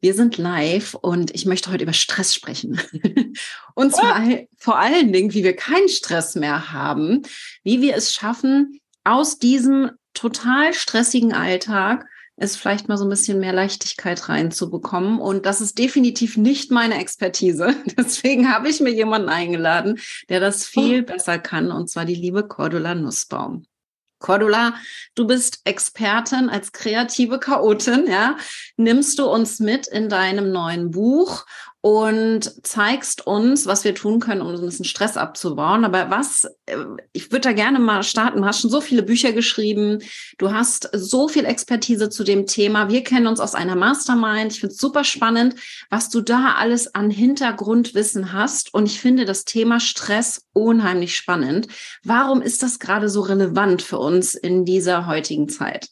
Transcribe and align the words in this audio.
Wir 0.00 0.14
sind 0.14 0.38
live 0.38 0.94
und 0.94 1.34
ich 1.34 1.46
möchte 1.46 1.70
heute 1.70 1.84
über 1.84 1.92
Stress 1.92 2.34
sprechen. 2.34 2.80
Und 3.74 3.94
zwar 3.94 4.26
oh. 4.26 4.46
vor 4.56 4.78
allen 4.78 5.12
Dingen, 5.12 5.34
wie 5.34 5.44
wir 5.44 5.54
keinen 5.54 5.88
Stress 5.88 6.34
mehr 6.34 6.72
haben, 6.72 7.22
wie 7.64 7.80
wir 7.82 7.94
es 7.96 8.14
schaffen, 8.14 8.80
aus 9.04 9.38
diesem 9.38 9.90
total 10.14 10.74
stressigen 10.74 11.32
Alltag 11.32 12.06
es 12.36 12.56
vielleicht 12.56 12.88
mal 12.88 12.96
so 12.96 13.04
ein 13.04 13.10
bisschen 13.10 13.38
mehr 13.38 13.52
Leichtigkeit 13.52 14.28
reinzubekommen. 14.30 15.20
Und 15.20 15.44
das 15.44 15.60
ist 15.60 15.78
definitiv 15.78 16.38
nicht 16.38 16.70
meine 16.70 16.98
Expertise. 16.98 17.76
Deswegen 17.98 18.50
habe 18.50 18.70
ich 18.70 18.80
mir 18.80 18.90
jemanden 18.90 19.28
eingeladen, 19.28 20.00
der 20.30 20.40
das 20.40 20.64
viel 20.64 21.02
oh. 21.02 21.06
besser 21.06 21.38
kann, 21.38 21.70
und 21.70 21.90
zwar 21.90 22.06
die 22.06 22.14
liebe 22.14 22.48
Cordula 22.48 22.94
Nussbaum. 22.94 23.66
Cordula, 24.20 24.74
du 25.16 25.26
bist 25.26 25.60
Expertin 25.64 26.48
als 26.48 26.72
kreative 26.72 27.40
Chaotin, 27.40 28.06
ja. 28.06 28.36
Nimmst 28.76 29.18
du 29.18 29.26
uns 29.26 29.58
mit 29.58 29.88
in 29.88 30.08
deinem 30.08 30.52
neuen 30.52 30.90
Buch 30.92 31.44
und 31.82 32.66
zeigst 32.66 33.26
uns, 33.26 33.66
was 33.66 33.84
wir 33.84 33.94
tun 33.94 34.20
können, 34.20 34.42
um 34.42 34.48
ein 34.48 34.60
bisschen 34.60 34.84
Stress 34.84 35.16
abzubauen. 35.16 35.84
Aber 35.84 36.10
was, 36.10 36.44
äh, 36.66 36.76
ich 37.12 37.32
würde 37.32 37.48
da 37.48 37.52
gerne 37.52 37.78
mal 37.78 38.02
starten. 38.02 38.42
Du 38.42 38.44
hast 38.44 38.60
schon 38.60 38.70
so 38.70 38.80
viele 38.80 39.02
Bücher 39.02 39.32
geschrieben. 39.32 40.02
Du 40.36 40.52
hast 40.52 40.90
so 40.92 41.28
viel 41.28 41.46
Expertise 41.46 42.10
zu 42.10 42.22
dem 42.22 42.46
Thema. 42.46 42.90
Wir 42.90 43.02
kennen 43.02 43.26
uns 43.26 43.40
aus 43.40 43.54
einer 43.54 43.76
Mastermind. 43.76 44.52
Ich 44.52 44.60
finde 44.60 44.74
es 44.74 44.80
super 44.80 45.04
spannend, 45.04 45.54
was 45.88 46.10
du 46.10 46.20
da 46.20 46.54
alles 46.58 46.94
an 46.94 47.10
Hintergrundwissen 47.10 48.32
hast. 48.32 48.74
Und 48.74 48.86
ich 48.86 49.00
finde 49.00 49.24
das 49.24 49.44
Thema 49.44 49.80
Stress 49.80 50.42
unheimlich 50.52 51.16
spannend. 51.16 51.68
Warum 52.04 52.42
ist 52.42 52.62
das 52.62 52.78
gerade 52.78 53.08
so 53.08 53.22
relevant 53.22 53.80
für 53.80 53.98
uns 53.98 54.34
in 54.34 54.66
dieser 54.66 55.06
heutigen 55.06 55.48
Zeit? 55.48 55.88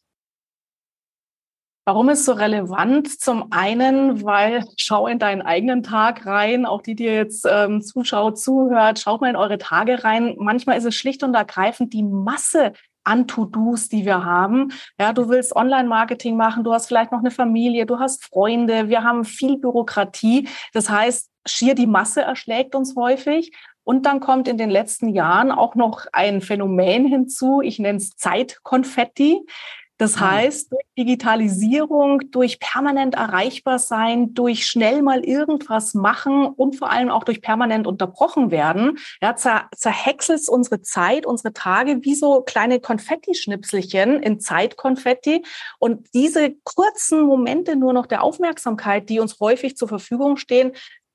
Warum 1.88 2.10
ist 2.10 2.26
so 2.26 2.32
relevant? 2.32 3.18
Zum 3.18 3.46
einen, 3.50 4.22
weil 4.22 4.62
schau 4.76 5.06
in 5.06 5.18
deinen 5.18 5.40
eigenen 5.40 5.82
Tag 5.82 6.26
rein, 6.26 6.66
auch 6.66 6.82
die, 6.82 6.94
die 6.94 7.04
jetzt 7.04 7.46
ähm, 7.50 7.80
zuschaut, 7.80 8.38
zuhört, 8.38 8.98
schaut 8.98 9.22
mal 9.22 9.30
in 9.30 9.36
eure 9.36 9.56
Tage 9.56 10.04
rein. 10.04 10.34
Manchmal 10.38 10.76
ist 10.76 10.84
es 10.84 10.94
schlicht 10.94 11.22
und 11.22 11.32
ergreifend 11.32 11.94
die 11.94 12.02
Masse 12.02 12.74
an 13.04 13.26
To-Dos, 13.26 13.88
die 13.88 14.04
wir 14.04 14.22
haben. 14.22 14.70
Ja, 15.00 15.14
du 15.14 15.30
willst 15.30 15.56
Online-Marketing 15.56 16.36
machen, 16.36 16.62
du 16.62 16.74
hast 16.74 16.88
vielleicht 16.88 17.10
noch 17.10 17.20
eine 17.20 17.30
Familie, 17.30 17.86
du 17.86 17.98
hast 17.98 18.22
Freunde, 18.22 18.90
wir 18.90 19.02
haben 19.02 19.24
viel 19.24 19.56
Bürokratie. 19.56 20.46
Das 20.74 20.90
heißt, 20.90 21.30
schier 21.46 21.74
die 21.74 21.86
Masse 21.86 22.20
erschlägt 22.20 22.74
uns 22.74 22.96
häufig. 22.96 23.50
Und 23.82 24.04
dann 24.04 24.20
kommt 24.20 24.46
in 24.46 24.58
den 24.58 24.68
letzten 24.68 25.08
Jahren 25.08 25.50
auch 25.50 25.74
noch 25.74 26.04
ein 26.12 26.42
Phänomen 26.42 27.06
hinzu, 27.06 27.62
ich 27.62 27.78
nenne 27.78 27.96
es 27.96 28.14
Zeitkonfetti. 28.14 29.46
Das 29.98 30.16
mhm. 30.16 30.20
heißt, 30.20 30.72
durch 30.72 30.84
Digitalisierung, 30.96 32.30
durch 32.30 32.60
permanent 32.60 33.14
erreichbar 33.14 33.78
sein, 33.78 34.32
durch 34.32 34.66
schnell 34.66 35.02
mal 35.02 35.24
irgendwas 35.24 35.94
machen 35.94 36.46
und 36.46 36.76
vor 36.76 36.90
allem 36.90 37.10
auch 37.10 37.24
durch 37.24 37.42
permanent 37.42 37.86
unterbrochen 37.86 38.50
werden, 38.50 38.98
ja, 39.20 39.36
zer 39.36 39.68
zerhäckselt 39.74 40.48
unsere 40.48 40.80
Zeit, 40.82 41.26
unsere 41.26 41.52
Tage 41.52 41.98
wie 42.02 42.14
so 42.14 42.42
kleine 42.42 42.80
Konfetti-Schnipselchen 42.80 44.22
in 44.22 44.40
Zeitkonfetti. 44.40 45.44
Und 45.78 46.06
diese 46.14 46.54
kurzen 46.62 47.22
Momente 47.22 47.74
nur 47.74 47.92
noch 47.92 48.06
der 48.06 48.22
Aufmerksamkeit, 48.22 49.08
die 49.08 49.18
uns 49.18 49.40
häufig 49.40 49.76
zur 49.76 49.88
Verfügung 49.88 50.36
stehen, 50.36 50.72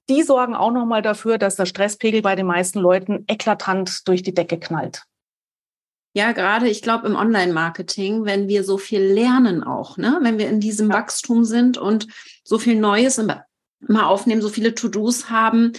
die 0.09 0.24
sorgen 0.24 0.56
auch 0.56 0.72
nochmal 0.72 1.02
dafür, 1.02 1.38
dass 1.38 1.56
der 1.56 1.66
Stresspegel 1.66 2.22
bei 2.22 2.36
den 2.36 2.46
meisten 2.46 2.80
Leuten 2.80 3.24
eklatant 3.28 4.06
durch 4.07 4.22
die 4.22 4.34
Decke 4.34 4.59
knallt. 4.59 5.03
Ja, 6.16 6.31
gerade 6.31 6.69
ich 6.69 6.81
glaube 6.84 7.07
im 7.07 7.16
Online-Marketing, 7.16 8.25
wenn 8.25 8.47
wir 8.47 8.63
so 8.63 8.78
viel 8.78 9.01
lernen 9.01 9.63
auch, 9.63 9.97
ne, 9.97 10.19
wenn 10.22 10.38
wir 10.38 10.47
in 10.47 10.59
diesem 10.59 10.90
ja. 10.90 10.97
Wachstum 10.97 11.44
sind 11.44 11.78
und 11.78 12.07
so 12.44 12.59
viel 12.59 12.79
Neues 12.79 13.18
immer, 13.18 13.46
immer 13.88 14.07
aufnehmen, 14.07 14.41
so 14.41 14.50
viele 14.50 14.75
To-Dos 14.75 15.31
haben. 15.31 15.74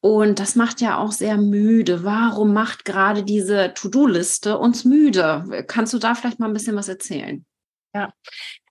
Und 0.00 0.38
das 0.38 0.54
macht 0.54 0.80
ja 0.80 0.96
auch 0.96 1.12
sehr 1.12 1.36
müde. 1.36 2.04
Warum 2.04 2.54
macht 2.54 2.84
gerade 2.84 3.24
diese 3.24 3.74
To-Do-Liste 3.74 4.58
uns 4.58 4.84
müde? 4.84 5.64
Kannst 5.66 5.92
du 5.92 5.98
da 5.98 6.14
vielleicht 6.14 6.38
mal 6.38 6.46
ein 6.46 6.54
bisschen 6.54 6.76
was 6.76 6.88
erzählen? 6.88 7.44
Ja, 7.92 8.12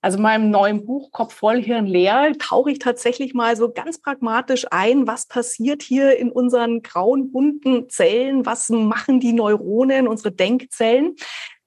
also 0.02 0.18
in 0.18 0.24
meinem 0.24 0.50
neuen 0.50 0.86
Buch 0.86 1.12
Kopf 1.12 1.34
voll, 1.34 1.62
Hirn 1.62 1.86
leer 1.86 2.34
tauche 2.40 2.72
ich 2.72 2.80
tatsächlich 2.80 3.34
mal 3.34 3.56
so 3.58 3.72
ganz 3.72 4.00
pragmatisch 4.02 4.66
ein, 4.72 5.08
was 5.08 5.28
passiert 5.28 5.82
hier 5.82 6.18
in 6.18 6.32
unseren 6.32 6.82
grauen, 6.82 7.32
bunten 7.32 7.90
Zellen, 7.90 8.46
was 8.46 8.70
machen 8.70 9.20
die 9.20 9.34
Neuronen, 9.34 10.08
unsere 10.08 10.32
Denkzellen. 10.32 11.16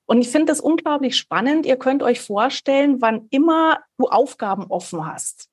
Und 0.06 0.20
ich 0.20 0.30
finde 0.30 0.46
das 0.46 0.60
unglaublich 0.60 1.16
spannend. 1.16 1.66
Ihr 1.66 1.76
könnt 1.76 2.02
euch 2.02 2.20
vorstellen, 2.20 3.00
wann 3.00 3.28
immer 3.30 3.80
du 3.98 4.06
Aufgaben 4.08 4.66
offen 4.68 5.06
hast, 5.06 5.48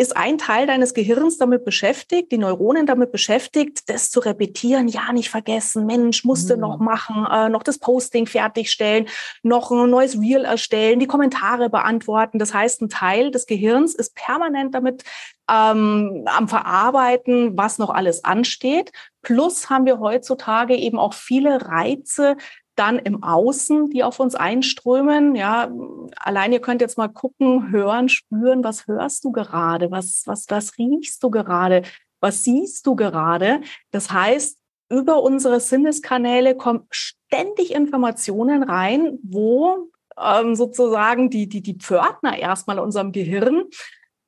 ist 0.00 0.16
ein 0.16 0.38
Teil 0.38 0.66
deines 0.66 0.94
Gehirns 0.94 1.36
damit 1.36 1.66
beschäftigt, 1.66 2.32
die 2.32 2.38
Neuronen 2.38 2.86
damit 2.86 3.12
beschäftigt, 3.12 3.90
das 3.90 4.10
zu 4.10 4.20
repetieren, 4.20 4.88
ja, 4.88 5.12
nicht 5.12 5.28
vergessen, 5.28 5.84
Mensch, 5.84 6.24
musste 6.24 6.54
mhm. 6.54 6.60
noch 6.62 6.78
machen, 6.78 7.26
äh, 7.30 7.50
noch 7.50 7.62
das 7.62 7.78
Posting 7.78 8.26
fertigstellen, 8.26 9.08
noch 9.42 9.70
ein 9.70 9.90
neues 9.90 10.18
Reel 10.18 10.46
erstellen, 10.46 11.00
die 11.00 11.06
Kommentare 11.06 11.68
beantworten. 11.68 12.38
Das 12.38 12.54
heißt, 12.54 12.80
ein 12.80 12.88
Teil 12.88 13.30
des 13.30 13.44
Gehirns 13.44 13.94
ist 13.94 14.14
permanent 14.14 14.74
damit 14.74 15.04
ähm, 15.50 16.24
am 16.24 16.48
Verarbeiten, 16.48 17.58
was 17.58 17.76
noch 17.76 17.90
alles 17.90 18.24
ansteht. 18.24 18.92
Plus 19.20 19.68
haben 19.68 19.84
wir 19.84 20.00
heutzutage 20.00 20.76
eben 20.76 20.98
auch 20.98 21.12
viele 21.12 21.66
Reize, 21.66 22.36
dann 22.76 22.98
im 22.98 23.22
Außen, 23.22 23.90
die 23.90 24.04
auf 24.04 24.20
uns 24.20 24.34
einströmen. 24.34 25.34
Ja, 25.34 25.70
allein 26.16 26.52
ihr 26.52 26.60
könnt 26.60 26.80
jetzt 26.80 26.98
mal 26.98 27.08
gucken, 27.08 27.70
hören, 27.70 28.08
spüren, 28.08 28.64
was 28.64 28.86
hörst 28.86 29.24
du 29.24 29.32
gerade? 29.32 29.90
Was, 29.90 30.22
was, 30.26 30.46
was 30.48 30.78
riechst 30.78 31.22
du 31.22 31.30
gerade? 31.30 31.82
Was 32.20 32.44
siehst 32.44 32.86
du 32.86 32.96
gerade? 32.96 33.60
Das 33.90 34.10
heißt, 34.10 34.58
über 34.88 35.22
unsere 35.22 35.60
Sinneskanäle 35.60 36.56
kommen 36.56 36.86
ständig 36.90 37.72
Informationen 37.72 38.62
rein, 38.62 39.18
wo 39.22 39.90
ähm, 40.18 40.54
sozusagen 40.54 41.30
die, 41.30 41.48
die, 41.48 41.62
die 41.62 41.76
Pförtner 41.76 42.38
erstmal 42.38 42.78
in 42.78 42.82
unserem 42.82 43.12
Gehirn 43.12 43.64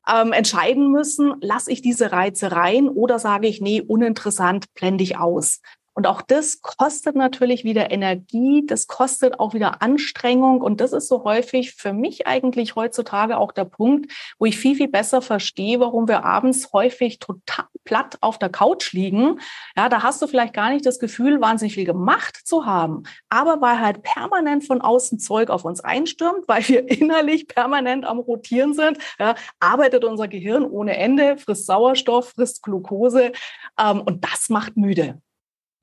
ähm, 0.09 0.33
entscheiden 0.33 0.91
müssen, 0.91 1.35
lasse 1.41 1.71
ich 1.71 1.83
diese 1.83 2.13
Reize 2.13 2.53
rein 2.53 2.89
oder 2.89 3.19
sage 3.19 3.49
ich, 3.49 3.61
nee, 3.61 3.81
uninteressant, 3.81 4.67
blende 4.75 5.05
ich 5.05 5.17
aus. 5.19 5.61
Und 5.95 6.07
auch 6.07 6.23
das 6.23 6.63
kostet 6.63 7.17
natürlich 7.17 7.65
wieder 7.65 7.91
Energie, 7.91 8.65
das 8.67 8.87
kostet 8.87 9.39
auch 9.39 9.53
wieder 9.53 9.83
Anstrengung. 9.83 10.63
Und 10.63 10.81
das 10.81 10.93
ist 10.93 11.09
so 11.09 11.25
häufig 11.25 11.75
für 11.75 11.93
mich 11.93 12.27
eigentlich 12.27 12.77
heutzutage 12.77 13.37
auch 13.37 13.53
der 13.53 13.67
Punkt, 13.67 14.11
wo 14.39 14.47
ich 14.47 14.59
viel, 14.59 14.75
viel 14.75 14.89
besser 14.89 15.21
verstehe, 15.21 15.81
warum 15.81 16.09
wir 16.09 16.25
abends 16.25 16.73
häufig 16.73 17.19
total 17.19 17.67
platt 17.85 18.17
auf 18.21 18.39
der 18.39 18.49
Couch 18.49 18.93
liegen. 18.93 19.41
Ja, 19.77 19.89
da 19.89 20.03
hast 20.03 20.23
du 20.23 20.27
vielleicht 20.27 20.55
gar 20.55 20.71
nicht 20.71 20.87
das 20.87 20.99
Gefühl, 20.99 21.41
wahnsinnig 21.41 21.75
viel 21.75 21.85
gemacht 21.85 22.41
zu 22.45 22.65
haben. 22.65 23.03
Aber 23.29 23.61
weil 23.61 23.81
halt 23.81 24.03
permanent 24.03 24.65
von 24.65 24.81
außen 24.81 25.19
Zeug 25.19 25.51
auf 25.51 25.65
uns 25.65 25.81
einstürmt, 25.81 26.49
weil 26.49 26.67
wir 26.69 26.89
innerlich 27.01 27.49
permanent 27.49 28.07
am 28.07 28.19
Rotieren 28.19 28.75
sind, 28.75 28.99
ja, 29.19 29.35
arbeitet 29.61 30.05
unser 30.05 30.29
Gehirn 30.29 30.65
ohne 30.65 30.97
Ende, 30.97 31.37
frisst 31.37 31.67
Sauerstoff, 31.67 32.31
frisst 32.31 32.63
Glucose. 32.63 33.33
Ähm, 33.79 34.01
und 34.01 34.25
das 34.25 34.49
macht 34.49 34.77
müde 34.77 35.21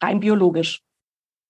rein 0.02 0.20
biologisch. 0.20 0.82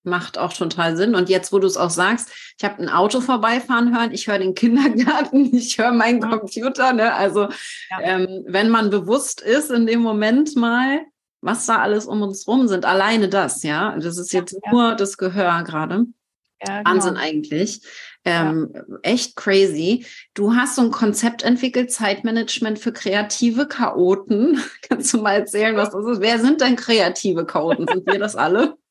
Macht 0.03 0.37
auch 0.37 0.53
total 0.53 0.95
Sinn. 0.95 1.13
Und 1.13 1.29
jetzt, 1.29 1.51
wo 1.51 1.59
du 1.59 1.67
es 1.67 1.75
auch 1.75 1.89
sagst, 1.89 2.29
ich 2.57 2.63
habe 2.63 2.81
ein 2.81 2.89
Auto 2.89 3.19
vorbeifahren 3.19 3.95
hören, 3.95 4.11
ich 4.11 4.27
höre 4.27 4.39
den 4.39 4.55
Kindergarten, 4.55 5.53
ich 5.53 5.77
höre 5.77 5.91
meinen 5.91 6.21
Computer. 6.21 6.93
Ne? 6.93 7.13
Also 7.13 7.49
ja. 7.89 8.01
ähm, 8.01 8.45
wenn 8.47 8.69
man 8.69 8.89
bewusst 8.89 9.41
ist 9.41 9.71
in 9.71 9.85
dem 9.85 10.01
Moment 10.01 10.55
mal, 10.55 11.01
was 11.41 11.65
da 11.65 11.79
alles 11.79 12.05
um 12.05 12.21
uns 12.21 12.47
rum 12.47 12.67
sind, 12.67 12.85
alleine 12.85 13.29
das, 13.29 13.63
ja. 13.63 13.95
Das 13.97 14.17
ist 14.17 14.33
jetzt 14.33 14.57
ja, 14.63 14.71
nur 14.71 14.95
das 14.95 15.17
Gehör 15.17 15.63
gerade. 15.63 16.05
Genau. 16.59 16.81
Wahnsinn 16.83 17.17
eigentlich. 17.17 17.81
Ähm, 18.25 18.71
ja. 18.73 18.81
Echt 19.03 19.35
crazy. 19.35 20.05
Du 20.33 20.55
hast 20.55 20.75
so 20.75 20.81
ein 20.81 20.91
Konzept 20.91 21.43
entwickelt, 21.43 21.91
Zeitmanagement 21.91 22.79
für 22.79 22.91
kreative 22.91 23.67
Chaoten. 23.67 24.61
Kannst 24.89 25.13
du 25.13 25.21
mal 25.21 25.33
erzählen, 25.33 25.75
was 25.75 25.91
das 25.91 26.05
ist? 26.05 26.21
Wer 26.21 26.39
sind 26.39 26.61
denn 26.61 26.75
kreative 26.75 27.45
Chaoten? 27.45 27.87
Sind 27.87 28.05
wir 28.05 28.19
das 28.19 28.35
alle? 28.35 28.77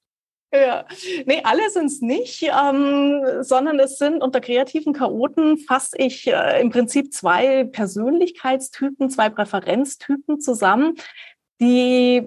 Ja, 0.51 0.87
nee, 1.27 1.43
alle 1.45 1.69
sind 1.69 1.89
es 1.89 2.01
nicht, 2.01 2.43
ähm, 2.45 3.23
sondern 3.43 3.79
es 3.79 3.99
sind 3.99 4.23
unter 4.23 4.41
kreativen 4.41 4.95
Chaoten 4.95 5.59
fasse 5.59 5.99
ich 5.99 6.27
äh, 6.27 6.63
im 6.63 6.71
Prinzip 6.71 7.13
zwei 7.13 7.65
Persönlichkeitstypen, 7.65 9.11
zwei 9.11 9.29
Präferenztypen 9.29 10.41
zusammen, 10.41 10.95
die 11.61 12.27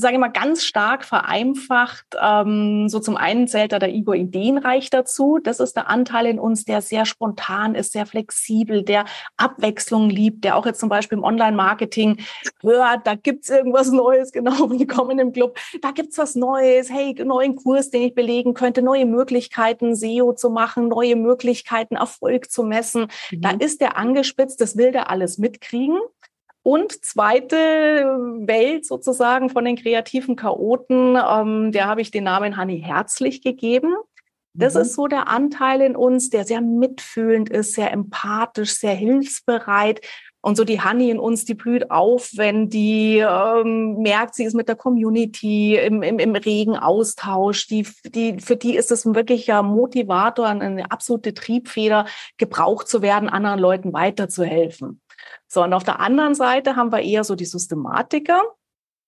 sage 0.00 0.14
ich 0.14 0.20
mal, 0.20 0.28
ganz 0.28 0.64
stark 0.64 1.04
vereinfacht. 1.04 2.06
Ähm, 2.20 2.88
so 2.88 2.98
zum 3.00 3.16
einen 3.16 3.46
zählt 3.48 3.72
da 3.72 3.78
der 3.78 3.92
Igor 3.92 4.14
Ideenreich 4.14 4.90
dazu. 4.90 5.38
Das 5.42 5.60
ist 5.60 5.76
der 5.76 5.88
Anteil 5.88 6.26
in 6.26 6.38
uns, 6.38 6.64
der 6.64 6.82
sehr 6.82 7.04
spontan 7.04 7.74
ist, 7.74 7.92
sehr 7.92 8.06
flexibel, 8.06 8.82
der 8.82 9.04
Abwechslung 9.36 10.10
liebt, 10.10 10.44
der 10.44 10.56
auch 10.56 10.66
jetzt 10.66 10.80
zum 10.80 10.88
Beispiel 10.88 11.18
im 11.18 11.24
Online-Marketing 11.24 12.18
hört, 12.62 13.06
da 13.06 13.14
gibt's 13.14 13.48
irgendwas 13.48 13.90
Neues, 13.90 14.32
genau, 14.32 14.70
willkommen 14.70 15.18
im 15.18 15.32
Club, 15.32 15.58
da 15.82 15.90
gibt's 15.90 16.18
was 16.18 16.34
Neues, 16.34 16.90
hey, 16.90 17.14
neuen 17.24 17.56
Kurs, 17.56 17.90
den 17.90 18.02
ich 18.02 18.14
belegen 18.14 18.54
könnte, 18.54 18.82
neue 18.82 19.06
Möglichkeiten, 19.06 19.94
SEO 19.94 20.32
zu 20.32 20.50
machen, 20.50 20.88
neue 20.88 21.16
Möglichkeiten, 21.16 21.96
Erfolg 21.96 22.50
zu 22.50 22.62
messen. 22.62 23.08
Mhm. 23.30 23.40
Da 23.40 23.50
ist 23.50 23.80
der 23.80 23.96
angespitzt, 23.96 24.60
das 24.60 24.76
will 24.76 24.92
der 24.92 25.10
alles 25.10 25.38
mitkriegen. 25.38 25.98
Und 26.62 27.04
zweite 27.04 27.56
Welt 27.56 28.84
sozusagen 28.84 29.48
von 29.48 29.64
den 29.64 29.76
kreativen 29.76 30.36
Chaoten, 30.36 31.16
ähm, 31.16 31.72
der 31.72 31.86
habe 31.86 32.02
ich 32.02 32.10
den 32.10 32.24
Namen 32.24 32.56
Hanni 32.56 32.80
Herzlich 32.80 33.42
gegeben. 33.42 33.94
Das 34.52 34.74
mhm. 34.74 34.80
ist 34.80 34.94
so 34.94 35.06
der 35.06 35.28
Anteil 35.28 35.80
in 35.80 35.96
uns, 35.96 36.28
der 36.28 36.44
sehr 36.44 36.60
mitfühlend 36.60 37.48
ist, 37.48 37.74
sehr 37.74 37.92
empathisch, 37.92 38.74
sehr 38.74 38.94
hilfsbereit. 38.94 40.00
Und 40.42 40.56
so 40.56 40.64
die 40.64 40.80
Hanni 40.80 41.10
in 41.10 41.18
uns, 41.18 41.44
die 41.44 41.54
blüht 41.54 41.90
auf, 41.90 42.30
wenn 42.34 42.70
die 42.70 43.18
ähm, 43.18 43.98
merkt, 43.98 44.34
sie 44.34 44.44
ist 44.44 44.54
mit 44.54 44.68
der 44.68 44.76
Community 44.76 45.76
im, 45.76 46.02
im, 46.02 46.18
im 46.18 46.34
regen 46.34 46.76
Austausch. 46.76 47.66
Die, 47.68 47.86
die, 48.06 48.38
für 48.40 48.56
die 48.56 48.74
ist 48.74 48.90
es 48.90 49.04
ein 49.04 49.14
wirklicher 49.14 49.62
Motivator, 49.62 50.46
eine 50.46 50.90
absolute 50.90 51.34
Triebfeder, 51.34 52.06
gebraucht 52.38 52.88
zu 52.88 53.02
werden, 53.02 53.28
anderen 53.28 53.60
Leuten 53.60 53.92
weiterzuhelfen. 53.92 55.02
So, 55.46 55.62
und 55.62 55.72
auf 55.72 55.84
der 55.84 56.00
anderen 56.00 56.34
Seite 56.34 56.76
haben 56.76 56.92
wir 56.92 57.00
eher 57.00 57.24
so 57.24 57.34
die 57.34 57.44
Systematiker. 57.44 58.42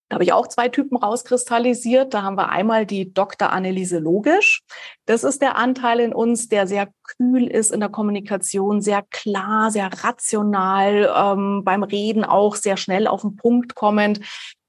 Da 0.09 0.15
habe 0.15 0.25
ich 0.25 0.33
auch 0.33 0.47
zwei 0.47 0.69
Typen 0.69 0.97
rauskristallisiert. 0.97 2.13
Da 2.13 2.21
haben 2.21 2.37
wir 2.37 2.49
einmal 2.49 2.85
die 2.85 3.13
Dr. 3.13 3.51
Anneliese 3.51 3.99
Logisch. 3.99 4.61
Das 5.05 5.23
ist 5.23 5.41
der 5.41 5.55
Anteil 5.55 5.99
in 5.99 6.13
uns, 6.13 6.49
der 6.49 6.67
sehr 6.67 6.89
kühl 7.17 7.47
ist 7.47 7.71
in 7.71 7.79
der 7.79 7.89
Kommunikation, 7.89 8.81
sehr 8.81 9.03
klar, 9.09 9.71
sehr 9.71 9.89
rational, 10.03 11.11
ähm, 11.15 11.63
beim 11.63 11.83
Reden 11.83 12.25
auch 12.25 12.55
sehr 12.55 12.77
schnell 12.77 13.07
auf 13.07 13.21
den 13.21 13.37
Punkt 13.37 13.73
kommend, 13.73 14.19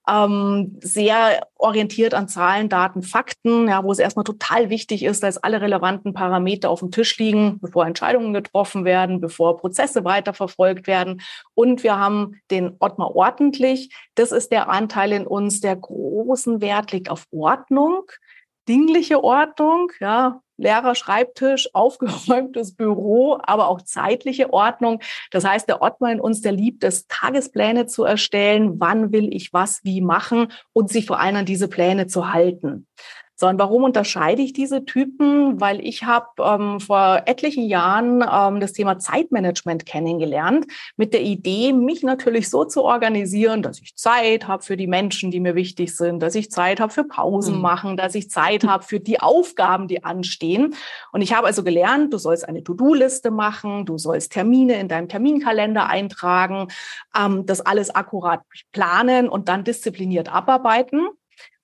ähm, 0.08 0.78
sehr 0.82 1.46
orientiert 1.56 2.12
an 2.14 2.28
Zahlen, 2.28 2.68
Daten, 2.68 3.02
Fakten, 3.02 3.68
ja, 3.68 3.82
wo 3.84 3.92
es 3.92 3.98
erstmal 3.98 4.24
total 4.24 4.68
wichtig 4.68 5.02
ist, 5.02 5.22
dass 5.22 5.38
alle 5.38 5.60
relevanten 5.60 6.12
Parameter 6.12 6.68
auf 6.68 6.80
dem 6.80 6.90
Tisch 6.90 7.16
liegen, 7.18 7.58
bevor 7.60 7.86
Entscheidungen 7.86 8.34
getroffen 8.34 8.84
werden, 8.84 9.20
bevor 9.20 9.56
Prozesse 9.56 10.04
weiterverfolgt 10.04 10.86
werden. 10.86 11.22
Und 11.54 11.82
wir 11.82 11.98
haben 11.98 12.40
den 12.50 12.76
Ottmar 12.80 13.14
ordentlich. 13.14 13.94
Das 14.14 14.30
ist 14.30 14.52
der 14.52 14.68
Anteil 14.68 15.12
in 15.12 15.26
uns, 15.26 15.60
der 15.60 15.76
großen 15.76 16.60
Wert 16.60 16.92
legt 16.92 17.08
auf 17.08 17.26
Ordnung, 17.30 18.02
dingliche 18.68 19.22
Ordnung, 19.22 19.90
ja, 20.00 20.40
leerer 20.56 20.94
Schreibtisch, 20.94 21.68
aufgeräumtes 21.74 22.74
Büro, 22.74 23.38
aber 23.42 23.68
auch 23.68 23.82
zeitliche 23.82 24.52
Ordnung. 24.52 25.00
Das 25.30 25.44
heißt, 25.44 25.68
der 25.68 25.82
Ottmar 25.82 26.12
in 26.12 26.20
uns, 26.20 26.40
der 26.40 26.52
liebt 26.52 26.84
es, 26.84 27.06
Tagespläne 27.06 27.86
zu 27.86 28.04
erstellen, 28.04 28.80
wann 28.80 29.12
will 29.12 29.34
ich 29.34 29.52
was 29.52 29.84
wie 29.84 30.00
machen 30.00 30.52
und 30.72 30.90
sich 30.90 31.06
vor 31.06 31.20
allem 31.20 31.36
an 31.36 31.46
diese 31.46 31.68
Pläne 31.68 32.06
zu 32.06 32.32
halten. 32.32 32.86
So, 33.44 33.50
und 33.50 33.58
warum 33.58 33.84
unterscheide 33.84 34.40
ich 34.40 34.54
diese 34.54 34.86
Typen? 34.86 35.60
Weil 35.60 35.84
ich 35.84 36.04
habe 36.04 36.28
ähm, 36.38 36.80
vor 36.80 37.24
etlichen 37.26 37.64
Jahren 37.64 38.24
ähm, 38.26 38.58
das 38.58 38.72
Thema 38.72 38.98
Zeitmanagement 38.98 39.84
kennengelernt, 39.84 40.64
mit 40.96 41.12
der 41.12 41.20
Idee, 41.20 41.74
mich 41.74 42.02
natürlich 42.02 42.48
so 42.48 42.64
zu 42.64 42.84
organisieren, 42.84 43.60
dass 43.60 43.82
ich 43.82 43.96
Zeit 43.96 44.48
habe 44.48 44.62
für 44.62 44.78
die 44.78 44.86
Menschen, 44.86 45.30
die 45.30 45.40
mir 45.40 45.54
wichtig 45.54 45.94
sind, 45.94 46.22
dass 46.22 46.34
ich 46.36 46.50
Zeit 46.50 46.80
habe 46.80 46.90
für 46.90 47.04
Pausen 47.04 47.56
mhm. 47.56 47.60
machen, 47.60 47.96
dass 47.98 48.14
ich 48.14 48.30
Zeit 48.30 48.64
habe 48.66 48.82
für 48.82 48.98
die 48.98 49.20
Aufgaben, 49.20 49.88
die 49.88 50.02
anstehen. 50.02 50.74
Und 51.12 51.20
ich 51.20 51.34
habe 51.34 51.46
also 51.46 51.62
gelernt, 51.62 52.14
du 52.14 52.16
sollst 52.16 52.48
eine 52.48 52.64
To-Do-Liste 52.64 53.30
machen, 53.30 53.84
du 53.84 53.98
sollst 53.98 54.32
Termine 54.32 54.80
in 54.80 54.88
deinem 54.88 55.10
Terminkalender 55.10 55.86
eintragen, 55.86 56.68
ähm, 57.14 57.44
das 57.44 57.60
alles 57.60 57.94
akkurat 57.94 58.40
planen 58.72 59.28
und 59.28 59.50
dann 59.50 59.64
diszipliniert 59.64 60.34
abarbeiten. 60.34 61.08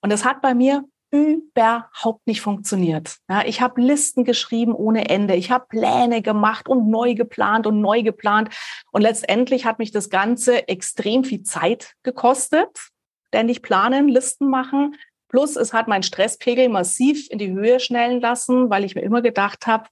Und 0.01 0.11
das 0.11 0.25
hat 0.25 0.43
bei 0.43 0.53
mir 0.53 0.83
überhaupt 1.11 2.25
nicht 2.25 2.41
funktioniert. 2.41 3.17
Ja, 3.29 3.43
ich 3.45 3.61
habe 3.61 3.81
Listen 3.81 4.23
geschrieben 4.23 4.73
ohne 4.73 5.09
Ende. 5.09 5.35
Ich 5.35 5.51
habe 5.51 5.65
Pläne 5.67 6.21
gemacht 6.21 6.69
und 6.69 6.89
neu 6.89 7.13
geplant 7.13 7.67
und 7.67 7.81
neu 7.81 8.01
geplant. 8.01 8.49
Und 8.91 9.01
letztendlich 9.01 9.65
hat 9.65 9.77
mich 9.77 9.91
das 9.91 10.09
Ganze 10.09 10.67
extrem 10.67 11.23
viel 11.23 11.43
Zeit 11.43 11.93
gekostet. 12.03 12.91
Ständig 13.27 13.61
planen, 13.61 14.07
Listen 14.07 14.49
machen. 14.49 14.95
Plus 15.27 15.55
es 15.55 15.73
hat 15.73 15.87
meinen 15.87 16.03
Stresspegel 16.03 16.69
massiv 16.69 17.27
in 17.29 17.37
die 17.37 17.51
Höhe 17.51 17.79
schnellen 17.79 18.19
lassen, 18.19 18.69
weil 18.69 18.83
ich 18.83 18.95
mir 18.95 19.01
immer 19.01 19.21
gedacht 19.21 19.67
habe, 19.67 19.85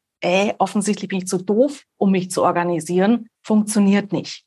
offensichtlich 0.58 1.08
bin 1.08 1.20
ich 1.20 1.28
zu 1.28 1.38
doof, 1.38 1.84
um 1.98 2.12
mich 2.12 2.32
zu 2.32 2.44
organisieren. 2.44 3.30
Funktioniert 3.42 4.12
nicht. 4.12 4.44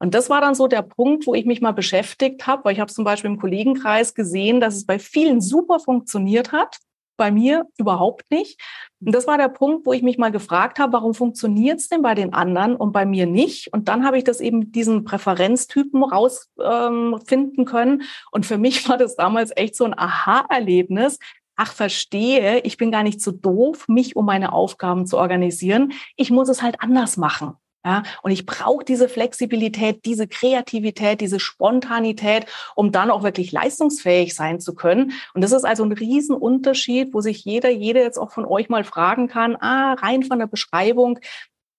Und 0.00 0.14
das 0.14 0.30
war 0.30 0.40
dann 0.40 0.54
so 0.54 0.66
der 0.66 0.82
Punkt, 0.82 1.26
wo 1.26 1.34
ich 1.34 1.44
mich 1.44 1.60
mal 1.60 1.72
beschäftigt 1.72 2.46
habe, 2.46 2.64
weil 2.64 2.72
ich 2.72 2.80
habe 2.80 2.92
zum 2.92 3.04
Beispiel 3.04 3.30
im 3.30 3.38
Kollegenkreis 3.38 4.14
gesehen, 4.14 4.60
dass 4.60 4.74
es 4.74 4.86
bei 4.86 4.98
vielen 4.98 5.42
super 5.42 5.78
funktioniert 5.78 6.52
hat, 6.52 6.78
bei 7.18 7.30
mir 7.30 7.66
überhaupt 7.76 8.30
nicht. 8.30 8.58
Und 9.04 9.14
das 9.14 9.26
war 9.26 9.36
der 9.36 9.50
Punkt, 9.50 9.84
wo 9.84 9.92
ich 9.92 10.02
mich 10.02 10.16
mal 10.16 10.32
gefragt 10.32 10.78
habe, 10.78 10.94
warum 10.94 11.12
funktioniert 11.12 11.80
es 11.80 11.88
denn 11.88 12.00
bei 12.00 12.14
den 12.14 12.32
anderen 12.32 12.76
und 12.76 12.92
bei 12.92 13.04
mir 13.04 13.26
nicht? 13.26 13.70
Und 13.74 13.88
dann 13.88 14.06
habe 14.06 14.16
ich 14.16 14.24
das 14.24 14.40
eben 14.40 14.72
diesen 14.72 15.04
Präferenztypen 15.04 16.02
rausfinden 16.02 17.60
ähm, 17.60 17.64
können. 17.66 18.02
Und 18.30 18.46
für 18.46 18.56
mich 18.56 18.88
war 18.88 18.96
das 18.96 19.16
damals 19.16 19.52
echt 19.54 19.76
so 19.76 19.84
ein 19.84 19.96
Aha-Erlebnis. 19.96 21.18
Ach, 21.56 21.74
verstehe, 21.74 22.60
ich 22.60 22.78
bin 22.78 22.90
gar 22.90 23.02
nicht 23.02 23.20
so 23.20 23.32
doof, 23.32 23.86
mich 23.86 24.16
um 24.16 24.24
meine 24.24 24.54
Aufgaben 24.54 25.06
zu 25.06 25.18
organisieren. 25.18 25.92
Ich 26.16 26.30
muss 26.30 26.48
es 26.48 26.62
halt 26.62 26.80
anders 26.80 27.18
machen. 27.18 27.52
Ja, 27.84 28.02
und 28.22 28.30
ich 28.30 28.44
brauche 28.44 28.84
diese 28.84 29.08
Flexibilität, 29.08 30.04
diese 30.04 30.28
Kreativität, 30.28 31.22
diese 31.22 31.40
Spontanität, 31.40 32.44
um 32.74 32.92
dann 32.92 33.10
auch 33.10 33.22
wirklich 33.22 33.52
leistungsfähig 33.52 34.34
sein 34.34 34.60
zu 34.60 34.74
können. 34.74 35.12
Und 35.32 35.42
das 35.42 35.52
ist 35.52 35.64
also 35.64 35.84
ein 35.84 35.92
Riesenunterschied, 35.92 37.14
wo 37.14 37.22
sich 37.22 37.42
jeder, 37.44 37.70
jede 37.70 38.00
jetzt 38.00 38.18
auch 38.18 38.32
von 38.32 38.44
euch 38.44 38.68
mal 38.68 38.84
fragen 38.84 39.28
kann, 39.28 39.56
ah, 39.56 39.94
rein 39.94 40.22
von 40.24 40.38
der 40.38 40.46
Beschreibung, 40.46 41.20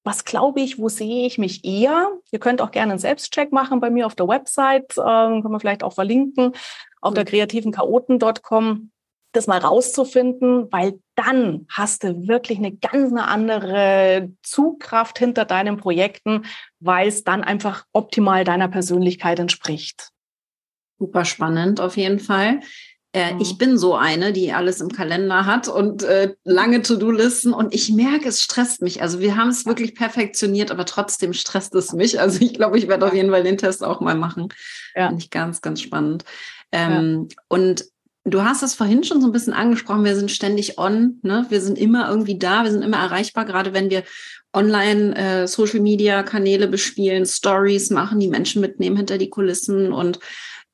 was 0.03 0.25
glaube 0.25 0.61
ich, 0.61 0.79
wo 0.79 0.89
sehe 0.89 1.27
ich 1.27 1.37
mich 1.37 1.63
eher? 1.63 2.09
Ihr 2.31 2.39
könnt 2.39 2.61
auch 2.61 2.71
gerne 2.71 2.93
einen 2.93 2.99
Selbstcheck 2.99 3.51
machen 3.51 3.79
bei 3.79 3.91
mir 3.91 4.07
auf 4.07 4.15
der 4.15 4.27
Website, 4.27 4.97
ähm, 4.97 5.41
können 5.41 5.53
wir 5.53 5.59
vielleicht 5.59 5.83
auch 5.83 5.93
verlinken, 5.93 6.53
auf 7.01 7.13
der 7.13 7.25
kreativen 7.25 7.71
Chaoten.com 7.71 8.91
das 9.33 9.47
mal 9.47 9.59
rauszufinden, 9.59 10.71
weil 10.71 10.99
dann 11.25 11.65
hast 11.69 12.03
du 12.03 12.27
wirklich 12.27 12.57
eine 12.57 12.75
ganz 12.75 13.11
eine 13.11 13.27
andere 13.27 14.31
Zugkraft 14.43 15.19
hinter 15.19 15.45
deinen 15.45 15.77
Projekten, 15.77 16.45
weil 16.79 17.07
es 17.07 17.23
dann 17.23 17.43
einfach 17.43 17.85
optimal 17.93 18.43
deiner 18.43 18.67
Persönlichkeit 18.67 19.39
entspricht. 19.39 20.09
Super 20.99 21.25
spannend 21.25 21.79
auf 21.79 21.97
jeden 21.97 22.19
Fall. 22.19 22.59
Äh, 23.13 23.33
mhm. 23.33 23.41
Ich 23.41 23.57
bin 23.57 23.77
so 23.77 23.95
eine, 23.95 24.31
die 24.31 24.53
alles 24.53 24.79
im 24.79 24.89
Kalender 24.89 25.45
hat 25.45 25.67
und 25.67 26.03
äh, 26.03 26.33
lange 26.45 26.81
To-Do-Listen 26.81 27.53
und 27.53 27.73
ich 27.73 27.91
merke, 27.91 28.29
es 28.29 28.41
stresst 28.41 28.81
mich. 28.81 29.01
Also 29.01 29.19
wir 29.19 29.35
haben 29.35 29.49
es 29.49 29.65
wirklich 29.65 29.95
perfektioniert, 29.95 30.71
aber 30.71 30.85
trotzdem 30.85 31.33
stresst 31.33 31.75
es 31.75 31.91
mich. 31.91 32.19
Also 32.21 32.39
ich 32.41 32.53
glaube, 32.53 32.77
ich 32.77 32.87
werde 32.87 33.05
auf 33.05 33.13
jeden 33.13 33.31
Fall 33.31 33.43
den 33.43 33.57
Test 33.57 33.83
auch 33.83 33.99
mal 33.99 34.15
machen. 34.15 34.49
Ja. 34.95 35.07
Finde 35.07 35.23
ich 35.23 35.29
ganz, 35.29 35.61
ganz 35.61 35.81
spannend. 35.81 36.23
Ähm, 36.71 37.27
ja. 37.29 37.37
Und 37.49 37.85
Du 38.23 38.43
hast 38.43 38.61
es 38.61 38.75
vorhin 38.75 39.03
schon 39.03 39.19
so 39.19 39.27
ein 39.27 39.31
bisschen 39.31 39.53
angesprochen, 39.53 40.05
wir 40.05 40.15
sind 40.15 40.31
ständig 40.31 40.77
on, 40.77 41.19
ne? 41.23 41.45
wir 41.49 41.59
sind 41.59 41.79
immer 41.79 42.07
irgendwie 42.07 42.37
da, 42.37 42.63
wir 42.63 42.71
sind 42.71 42.83
immer 42.83 42.97
erreichbar, 42.97 43.45
gerade 43.45 43.73
wenn 43.73 43.89
wir 43.89 44.03
online 44.53 45.15
äh, 45.15 45.47
Social 45.47 45.79
Media 45.79 46.21
Kanäle 46.21 46.67
bespielen, 46.67 47.25
Stories 47.25 47.89
machen, 47.89 48.19
die 48.19 48.27
Menschen 48.27 48.61
mitnehmen 48.61 48.97
hinter 48.97 49.17
die 49.17 49.29
Kulissen 49.29 49.91
und 49.91 50.19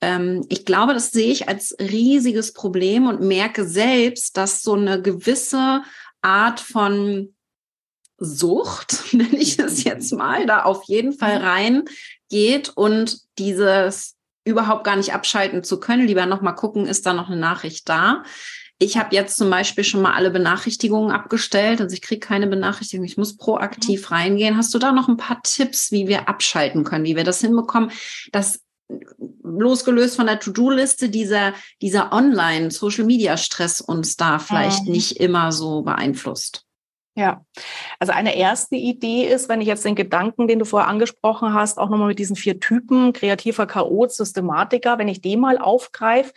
ähm, 0.02 0.46
ich 0.50 0.66
glaube, 0.66 0.94
das 0.94 1.12
sehe 1.12 1.32
ich 1.32 1.48
als 1.48 1.76
riesiges 1.80 2.54
Problem 2.54 3.08
und 3.08 3.22
merke 3.22 3.66
selbst, 3.66 4.38
dass 4.38 4.62
so 4.62 4.74
eine 4.74 5.02
gewisse 5.02 5.82
Art 6.22 6.60
von 6.60 7.34
Sucht, 8.20 9.06
nenne 9.14 9.38
ich 9.38 9.58
es 9.60 9.84
jetzt 9.84 10.12
mal, 10.12 10.46
da 10.46 10.64
auf 10.64 10.84
jeden 10.84 11.14
Fall 11.14 11.40
mhm. 11.40 11.46
reingeht 11.46 12.70
und 12.76 13.20
dieses 13.38 14.17
überhaupt 14.48 14.84
gar 14.84 14.96
nicht 14.96 15.14
abschalten 15.14 15.64
zu 15.64 15.80
können. 15.80 16.08
Lieber 16.08 16.26
noch 16.26 16.42
mal 16.42 16.54
gucken, 16.54 16.88
ist 16.88 17.06
da 17.06 17.14
noch 17.14 17.28
eine 17.28 17.38
Nachricht 17.38 17.88
da. 17.90 18.24
Ich 18.80 18.98
habe 18.98 19.16
jetzt 19.16 19.38
zum 19.38 19.50
Beispiel 19.50 19.84
schon 19.84 20.04
mal 20.04 20.14
alle 20.14 20.30
Benachrichtigungen 20.30 21.12
abgestellt. 21.12 21.82
Also 21.82 21.94
ich 21.94 22.02
kriege 22.02 22.20
keine 22.20 22.48
Benachrichtigung. 22.48 23.06
Ich 23.06 23.18
muss 23.18 23.38
proaktiv 23.38 24.10
mhm. 24.10 24.16
reingehen. 24.16 24.58
Hast 24.58 24.74
du 24.74 24.80
da 24.80 24.92
noch 24.92 25.08
ein 25.08 25.18
paar 25.18 25.42
Tipps, 25.44 25.92
wie 25.92 26.08
wir 26.08 26.30
abschalten 26.30 26.84
können, 26.84 27.06
wie 27.06 27.16
wir 27.16 27.24
das 27.24 27.42
hinbekommen, 27.42 27.92
dass 28.32 28.62
losgelöst 29.44 30.16
von 30.16 30.28
der 30.28 30.40
To-Do-Liste 30.40 31.10
dieser, 31.10 31.54
dieser 31.82 32.14
Online-Social-Media-Stress 32.14 33.82
uns 33.82 34.16
da 34.16 34.40
vielleicht 34.40 34.86
mhm. 34.86 34.92
nicht 34.92 35.18
immer 35.18 35.52
so 35.52 35.82
beeinflusst? 35.82 36.67
Ja, 37.18 37.44
also 37.98 38.14
eine 38.14 38.36
erste 38.36 38.76
Idee 38.76 39.26
ist, 39.26 39.50
wenn 39.50 39.60
ich 39.60 39.68
jetzt 39.68 39.84
den 39.84 39.96
Gedanken, 39.96 40.48
den 40.48 40.60
du 40.60 40.66
vorher 40.66 40.88
angesprochen 40.88 41.52
hast, 41.56 41.80
auch 41.80 41.90
nochmal 41.90 42.10
mit 42.10 42.20
diesen 42.20 42.36
vier 42.36 42.60
Typen, 42.60 43.12
kreativer 43.12 43.66
Chaot, 43.66 44.12
Systematiker, 44.12 45.00
wenn 45.00 45.08
ich 45.08 45.20
den 45.22 45.40
mal 45.40 45.58
aufgreife, 45.58 46.32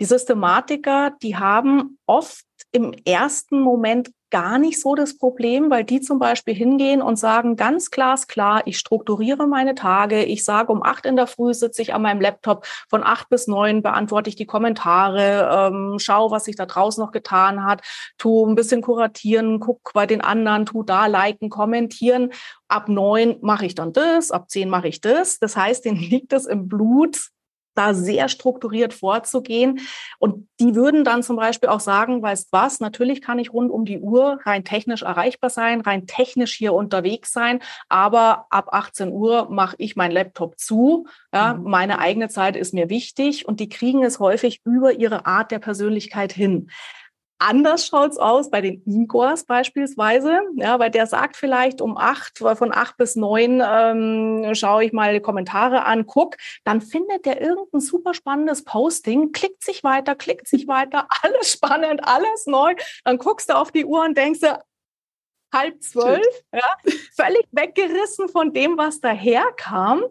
Die 0.00 0.04
Systematiker, 0.04 1.12
die 1.22 1.36
haben 1.36 1.98
oft 2.06 2.44
im 2.72 2.92
ersten 3.04 3.60
Moment 3.60 4.10
gar 4.30 4.58
nicht 4.58 4.80
so 4.80 4.94
das 4.94 5.16
Problem, 5.18 5.70
weil 5.70 5.84
die 5.84 6.00
zum 6.00 6.18
Beispiel 6.18 6.54
hingehen 6.54 7.02
und 7.02 7.16
sagen 7.16 7.56
ganz 7.56 7.90
glasklar, 7.90 8.62
ich 8.66 8.78
strukturiere 8.78 9.46
meine 9.46 9.74
Tage. 9.74 10.24
Ich 10.24 10.44
sage, 10.44 10.72
um 10.72 10.82
acht 10.82 11.06
in 11.06 11.16
der 11.16 11.26
Früh 11.26 11.54
sitze 11.54 11.82
ich 11.82 11.94
an 11.94 12.02
meinem 12.02 12.20
Laptop. 12.20 12.66
Von 12.88 13.04
acht 13.04 13.28
bis 13.28 13.46
neun 13.46 13.82
beantworte 13.82 14.28
ich 14.28 14.36
die 14.36 14.46
Kommentare, 14.46 15.70
ähm, 15.72 15.98
schau, 15.98 16.30
was 16.30 16.44
sich 16.44 16.56
da 16.56 16.66
draußen 16.66 17.02
noch 17.02 17.12
getan 17.12 17.64
hat, 17.64 17.82
tu 18.18 18.46
ein 18.46 18.54
bisschen 18.54 18.82
kuratieren, 18.82 19.60
guck 19.60 19.92
bei 19.92 20.06
den 20.06 20.20
anderen, 20.20 20.66
tu 20.66 20.82
da 20.82 21.06
liken, 21.06 21.48
kommentieren. 21.48 22.32
Ab 22.68 22.88
neun 22.88 23.36
mache 23.42 23.66
ich 23.66 23.74
dann 23.74 23.92
das, 23.92 24.30
ab 24.30 24.50
zehn 24.50 24.68
mache 24.68 24.88
ich 24.88 25.00
das. 25.00 25.38
Das 25.38 25.56
heißt, 25.56 25.84
denen 25.84 26.00
liegt 26.00 26.32
es 26.32 26.46
im 26.46 26.68
Blut, 26.68 27.30
da 27.76 27.94
sehr 27.94 28.28
strukturiert 28.28 28.94
vorzugehen. 28.94 29.80
Und 30.18 30.48
die 30.60 30.74
würden 30.74 31.04
dann 31.04 31.22
zum 31.22 31.36
Beispiel 31.36 31.68
auch 31.68 31.80
sagen, 31.80 32.22
weißt 32.22 32.48
was, 32.52 32.80
natürlich 32.80 33.20
kann 33.22 33.38
ich 33.38 33.52
rund 33.52 33.70
um 33.70 33.84
die 33.84 34.00
Uhr 34.00 34.40
rein 34.44 34.64
technisch 34.64 35.02
erreichbar 35.02 35.50
sein, 35.50 35.80
rein 35.80 36.06
technisch 36.06 36.54
hier 36.54 36.72
unterwegs 36.72 37.32
sein, 37.32 37.60
aber 37.88 38.46
ab 38.50 38.68
18 38.72 39.10
Uhr 39.10 39.48
mache 39.50 39.76
ich 39.78 39.96
meinen 39.96 40.12
Laptop 40.12 40.58
zu. 40.58 41.06
Ja, 41.32 41.54
mhm. 41.54 41.64
Meine 41.70 41.98
eigene 41.98 42.28
Zeit 42.28 42.56
ist 42.56 42.74
mir 42.74 42.88
wichtig 42.88 43.46
und 43.46 43.60
die 43.60 43.68
kriegen 43.68 44.04
es 44.04 44.18
häufig 44.18 44.60
über 44.64 44.92
ihre 44.92 45.26
Art 45.26 45.50
der 45.50 45.58
Persönlichkeit 45.58 46.32
hin. 46.32 46.70
Anders 47.38 47.86
schaut's 47.86 48.16
aus 48.16 48.50
bei 48.50 48.62
den 48.62 48.82
Igors 48.86 49.44
beispielsweise, 49.44 50.40
ja, 50.54 50.78
weil 50.78 50.90
der 50.90 51.06
sagt 51.06 51.36
vielleicht 51.36 51.82
um 51.82 51.98
acht, 51.98 52.38
von 52.38 52.72
acht 52.72 52.96
bis 52.96 53.14
neun 53.14 53.62
ähm, 53.62 54.54
schaue 54.54 54.84
ich 54.84 54.92
mal 54.94 55.20
Kommentare 55.20 55.84
an, 55.84 56.06
guck, 56.06 56.36
dann 56.64 56.80
findet 56.80 57.26
der 57.26 57.42
irgendein 57.42 57.80
super 57.80 58.14
spannendes 58.14 58.64
Posting, 58.64 59.32
klickt 59.32 59.62
sich 59.62 59.84
weiter, 59.84 60.14
klickt 60.14 60.48
sich 60.48 60.66
weiter, 60.66 61.08
alles 61.22 61.52
spannend, 61.52 62.00
alles 62.04 62.46
neu. 62.46 62.74
Dann 63.04 63.18
guckst 63.18 63.50
du 63.50 63.56
auf 63.56 63.70
die 63.70 63.84
Uhr 63.84 64.02
und 64.02 64.16
denkst 64.16 64.40
du, 64.40 64.58
halb 65.52 65.82
zwölf, 65.82 66.26
ja, 66.52 66.92
völlig 67.14 67.46
weggerissen 67.52 68.28
von 68.28 68.52
dem, 68.52 68.76
was 68.76 69.00
daherkam. 69.00 70.02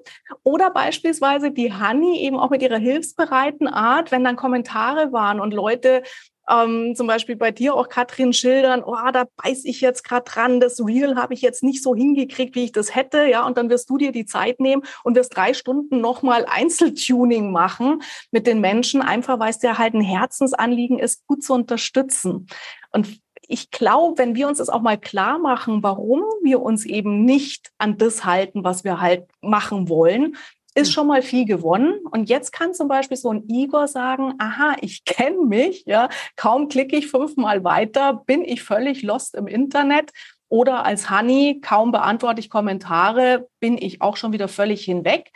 Oder 0.43 0.69
beispielsweise 0.71 1.51
die 1.51 1.73
Honey 1.73 2.19
eben 2.19 2.37
auch 2.37 2.49
mit 2.49 2.61
ihrer 2.61 2.77
hilfsbereiten 2.77 3.67
Art, 3.67 4.11
wenn 4.11 4.23
dann 4.23 4.35
Kommentare 4.35 5.11
waren 5.11 5.39
und 5.39 5.53
Leute 5.53 6.03
ähm, 6.49 6.93
zum 6.95 7.07
Beispiel 7.07 7.35
bei 7.35 7.51
dir 7.51 7.75
auch, 7.75 7.89
Katrin, 7.89 8.33
schildern, 8.33 8.83
oh, 8.85 8.95
da 9.11 9.25
beiß 9.43 9.65
ich 9.65 9.81
jetzt 9.81 10.03
gerade 10.03 10.29
dran, 10.29 10.59
das 10.59 10.79
Real 10.79 11.15
habe 11.15 11.33
ich 11.33 11.41
jetzt 11.41 11.63
nicht 11.63 11.81
so 11.81 11.95
hingekriegt, 11.95 12.55
wie 12.55 12.65
ich 12.65 12.71
das 12.71 12.95
hätte, 12.95 13.25
ja, 13.25 13.45
und 13.45 13.57
dann 13.57 13.69
wirst 13.69 13.89
du 13.89 13.97
dir 13.97 14.11
die 14.11 14.25
Zeit 14.25 14.59
nehmen 14.59 14.83
und 15.03 15.15
wirst 15.15 15.35
drei 15.35 15.53
Stunden 15.53 16.01
nochmal 16.01 16.45
Einzeltuning 16.47 17.51
machen 17.51 18.01
mit 18.31 18.47
den 18.47 18.61
Menschen, 18.61 19.01
einfach 19.01 19.39
weil 19.39 19.49
es 19.49 19.59
dir 19.59 19.77
halt 19.77 19.93
ein 19.93 20.01
Herzensanliegen 20.01 20.99
ist, 20.99 21.25
gut 21.27 21.43
zu 21.43 21.53
unterstützen. 21.53 22.47
Und 22.91 23.19
ich 23.47 23.71
glaube, 23.71 24.17
wenn 24.17 24.35
wir 24.35 24.47
uns 24.47 24.57
das 24.57 24.69
auch 24.69 24.81
mal 24.81 24.97
klar 24.97 25.37
machen, 25.37 25.83
warum 25.83 26.23
wir 26.43 26.61
uns 26.61 26.85
eben 26.85 27.25
nicht 27.25 27.71
an 27.77 27.97
das 27.97 28.25
halten, 28.25 28.63
was 28.63 28.83
wir 28.83 28.99
halt 28.99 29.27
machen 29.41 29.89
wollen, 29.89 30.35
ist 30.75 30.91
schon 30.91 31.07
mal 31.07 31.21
viel 31.21 31.45
gewonnen. 31.45 31.99
Und 32.11 32.29
jetzt 32.29 32.51
kann 32.51 32.73
zum 32.73 32.87
Beispiel 32.87 33.17
so 33.17 33.31
ein 33.31 33.47
Igor 33.47 33.87
sagen, 33.87 34.35
aha, 34.37 34.75
ich 34.81 35.03
kenne 35.05 35.45
mich, 35.45 35.83
ja, 35.85 36.09
kaum 36.35 36.67
klicke 36.67 36.97
ich 36.97 37.07
fünfmal 37.07 37.63
weiter, 37.63 38.21
bin 38.25 38.43
ich 38.43 38.61
völlig 38.61 39.01
lost 39.01 39.33
im 39.35 39.47
Internet. 39.47 40.11
Oder 40.47 40.85
als 40.85 41.09
Honey, 41.09 41.59
kaum 41.61 41.91
beantworte 41.91 42.39
ich 42.39 42.49
Kommentare, 42.49 43.47
bin 43.59 43.77
ich 43.77 44.01
auch 44.01 44.15
schon 44.15 44.31
wieder 44.31 44.47
völlig 44.47 44.83
hinweg. 44.85 45.31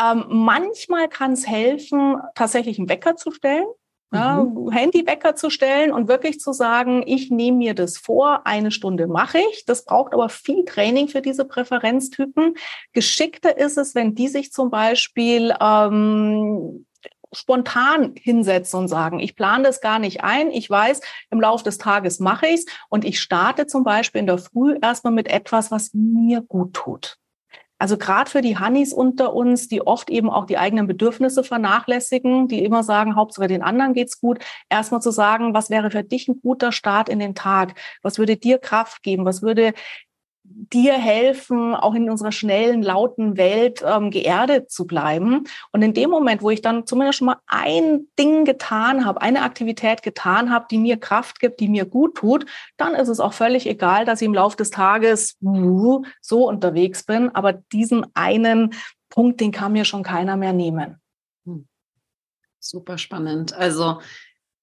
Ähm, 0.00 0.24
manchmal 0.28 1.08
kann 1.08 1.32
es 1.32 1.48
helfen, 1.48 2.18
tatsächlich 2.36 2.78
einen 2.78 2.88
Wecker 2.88 3.16
zu 3.16 3.32
stellen. 3.32 3.66
Ja, 4.12 4.42
mhm. 4.42 4.70
Handywecker 4.70 5.36
zu 5.36 5.50
stellen 5.50 5.92
und 5.92 6.08
wirklich 6.08 6.40
zu 6.40 6.52
sagen, 6.52 7.02
ich 7.06 7.30
nehme 7.30 7.58
mir 7.58 7.74
das 7.74 7.98
vor, 7.98 8.46
eine 8.46 8.70
Stunde 8.70 9.06
mache 9.06 9.38
ich. 9.52 9.66
Das 9.66 9.84
braucht 9.84 10.14
aber 10.14 10.30
viel 10.30 10.64
Training 10.64 11.08
für 11.08 11.20
diese 11.20 11.44
Präferenztypen. 11.44 12.54
Geschickter 12.94 13.58
ist 13.58 13.76
es, 13.76 13.94
wenn 13.94 14.14
die 14.14 14.28
sich 14.28 14.50
zum 14.50 14.70
Beispiel 14.70 15.54
ähm, 15.60 16.86
spontan 17.32 18.14
hinsetzen 18.18 18.80
und 18.80 18.88
sagen, 18.88 19.20
ich 19.20 19.36
plane 19.36 19.64
das 19.64 19.80
gar 19.80 19.98
nicht 19.98 20.24
ein, 20.24 20.50
ich 20.50 20.68
weiß, 20.70 21.00
im 21.30 21.40
Laufe 21.40 21.64
des 21.64 21.78
Tages 21.78 22.20
mache 22.20 22.46
ich 22.46 22.54
es 22.54 22.66
und 22.88 23.04
ich 23.04 23.20
starte 23.20 23.66
zum 23.66 23.84
Beispiel 23.84 24.20
in 24.20 24.26
der 24.26 24.38
Früh 24.38 24.78
erstmal 24.80 25.12
mit 25.12 25.28
etwas, 25.28 25.70
was 25.70 25.92
mir 25.92 26.40
gut 26.40 26.74
tut. 26.74 27.18
Also 27.78 27.96
gerade 27.96 28.30
für 28.30 28.40
die 28.40 28.58
Hannis 28.58 28.92
unter 28.92 29.34
uns, 29.34 29.68
die 29.68 29.86
oft 29.86 30.10
eben 30.10 30.30
auch 30.30 30.46
die 30.46 30.58
eigenen 30.58 30.86
Bedürfnisse 30.86 31.44
vernachlässigen, 31.44 32.48
die 32.48 32.64
immer 32.64 32.82
sagen, 32.82 33.16
Hauptsache 33.16 33.46
den 33.46 33.62
anderen 33.62 33.94
geht's 33.94 34.20
gut, 34.20 34.44
erstmal 34.68 35.00
zu 35.00 35.10
sagen, 35.10 35.54
was 35.54 35.70
wäre 35.70 35.90
für 35.90 36.02
dich 36.02 36.28
ein 36.28 36.40
guter 36.40 36.72
Start 36.72 37.08
in 37.08 37.18
den 37.18 37.34
Tag? 37.34 37.74
Was 38.02 38.18
würde 38.18 38.36
dir 38.36 38.58
Kraft 38.58 39.02
geben? 39.02 39.24
Was 39.24 39.42
würde 39.42 39.74
dir 40.50 40.94
helfen, 40.94 41.74
auch 41.74 41.94
in 41.94 42.10
unserer 42.10 42.32
schnellen, 42.32 42.82
lauten 42.82 43.36
Welt 43.36 43.82
ähm, 43.86 44.10
geerdet 44.10 44.70
zu 44.70 44.86
bleiben. 44.86 45.44
Und 45.72 45.82
in 45.82 45.94
dem 45.94 46.10
Moment, 46.10 46.42
wo 46.42 46.50
ich 46.50 46.62
dann 46.62 46.86
zumindest 46.86 47.18
schon 47.18 47.26
mal 47.26 47.38
ein 47.46 48.06
Ding 48.18 48.44
getan 48.44 49.04
habe, 49.04 49.20
eine 49.22 49.42
Aktivität 49.42 50.02
getan 50.02 50.50
habe, 50.50 50.66
die 50.70 50.78
mir 50.78 50.98
Kraft 50.98 51.40
gibt, 51.40 51.60
die 51.60 51.68
mir 51.68 51.84
gut 51.84 52.16
tut, 52.16 52.46
dann 52.76 52.94
ist 52.94 53.08
es 53.08 53.20
auch 53.20 53.32
völlig 53.32 53.66
egal, 53.66 54.04
dass 54.04 54.20
ich 54.20 54.26
im 54.26 54.34
Laufe 54.34 54.56
des 54.56 54.70
Tages 54.70 55.36
so 55.40 56.48
unterwegs 56.48 57.04
bin. 57.04 57.34
Aber 57.34 57.52
diesen 57.52 58.06
einen 58.14 58.74
Punkt, 59.08 59.40
den 59.40 59.52
kann 59.52 59.72
mir 59.72 59.84
schon 59.84 60.02
keiner 60.02 60.36
mehr 60.36 60.52
nehmen. 60.52 61.00
Hm. 61.44 61.66
Super 62.58 62.98
spannend. 62.98 63.54
Also 63.54 64.00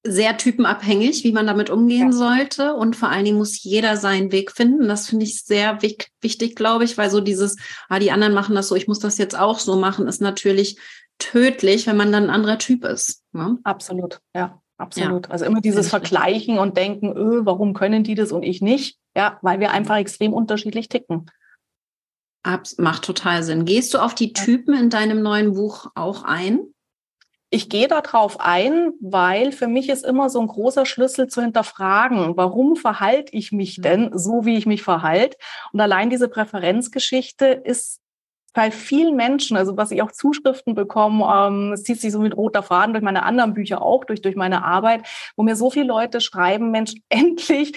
sehr 0.05 0.37
typenabhängig, 0.37 1.23
wie 1.23 1.31
man 1.31 1.47
damit 1.47 1.69
umgehen 1.69 2.11
ja. 2.11 2.17
sollte. 2.17 2.75
Und 2.75 2.95
vor 2.95 3.09
allen 3.09 3.25
Dingen 3.25 3.37
muss 3.37 3.63
jeder 3.63 3.97
seinen 3.97 4.31
Weg 4.31 4.51
finden. 4.51 4.87
Das 4.87 5.07
finde 5.07 5.25
ich 5.25 5.43
sehr 5.43 5.81
wichtig, 5.81 6.55
glaube 6.55 6.83
ich, 6.83 6.97
weil 6.97 7.09
so 7.09 7.21
dieses, 7.21 7.57
ah, 7.89 7.99
die 7.99 8.11
anderen 8.11 8.33
machen 8.33 8.55
das 8.55 8.67
so, 8.67 8.75
ich 8.75 8.87
muss 8.87 8.99
das 8.99 9.17
jetzt 9.17 9.37
auch 9.37 9.59
so 9.59 9.75
machen, 9.75 10.07
ist 10.07 10.21
natürlich 10.21 10.79
tödlich, 11.17 11.87
wenn 11.87 11.97
man 11.97 12.11
dann 12.11 12.25
ein 12.25 12.29
anderer 12.29 12.57
Typ 12.57 12.85
ist. 12.85 13.23
Ne? 13.31 13.57
Absolut, 13.63 14.19
ja. 14.35 14.61
Absolut. 14.77 15.27
Ja. 15.27 15.31
Also 15.31 15.45
immer 15.45 15.61
dieses 15.61 15.89
Vergleichen 15.89 16.59
und 16.59 16.75
denken, 16.75 17.15
öh, 17.15 17.45
warum 17.45 17.73
können 17.73 18.03
die 18.03 18.15
das 18.15 18.33
und 18.33 18.43
ich 18.43 18.61
nicht? 18.61 18.99
Ja, 19.15 19.39
weil 19.41 19.61
wir 19.61 19.71
einfach 19.71 19.95
extrem 19.95 20.33
unterschiedlich 20.33 20.89
ticken. 20.89 21.31
Abs 22.43 22.77
macht 22.77 23.03
total 23.03 23.41
Sinn. 23.43 23.65
Gehst 23.65 23.93
du 23.93 23.99
auf 23.99 24.13
die 24.13 24.33
Typen 24.33 24.73
in 24.73 24.89
deinem 24.89 25.21
neuen 25.21 25.53
Buch 25.53 25.87
auch 25.95 26.23
ein? 26.23 26.59
Ich 27.49 27.69
gehe 27.69 27.87
darauf 27.87 28.39
ein, 28.39 28.91
weil 28.99 29.51
für 29.51 29.67
mich 29.67 29.89
ist 29.89 30.05
immer 30.05 30.29
so 30.29 30.41
ein 30.41 30.47
großer 30.47 30.85
Schlüssel 30.85 31.27
zu 31.27 31.41
hinterfragen, 31.41 32.35
warum 32.35 32.75
verhalte 32.75 33.35
ich 33.35 33.51
mich 33.51 33.77
mhm. 33.77 33.81
denn 33.81 34.09
so, 34.17 34.45
wie 34.45 34.57
ich 34.57 34.65
mich 34.65 34.83
verhalte? 34.83 35.37
Und 35.71 35.79
allein 35.79 36.09
diese 36.09 36.27
Präferenzgeschichte 36.27 37.45
ist 37.45 38.01
bei 38.55 38.71
vielen 38.71 39.15
Menschen, 39.15 39.57
also 39.57 39.75
was 39.77 39.91
ich 39.91 40.01
auch 40.01 40.13
Zuschriften 40.13 40.75
bekomme, 40.75 41.25
ähm, 41.25 41.73
es 41.73 41.83
zieht 41.83 41.99
sich 41.99 42.13
so 42.13 42.19
mit 42.19 42.35
roter 42.35 42.63
Faden 42.63 42.93
durch 42.93 43.03
meine 43.03 43.23
anderen 43.23 43.53
Bücher 43.53 43.81
auch, 43.81 44.05
durch, 44.05 44.21
durch 44.21 44.37
meine 44.37 44.63
Arbeit, 44.63 45.05
wo 45.35 45.43
mir 45.43 45.57
so 45.57 45.69
viele 45.69 45.87
Leute 45.87 46.21
schreiben, 46.21 46.71
Mensch, 46.71 46.93
endlich 47.09 47.73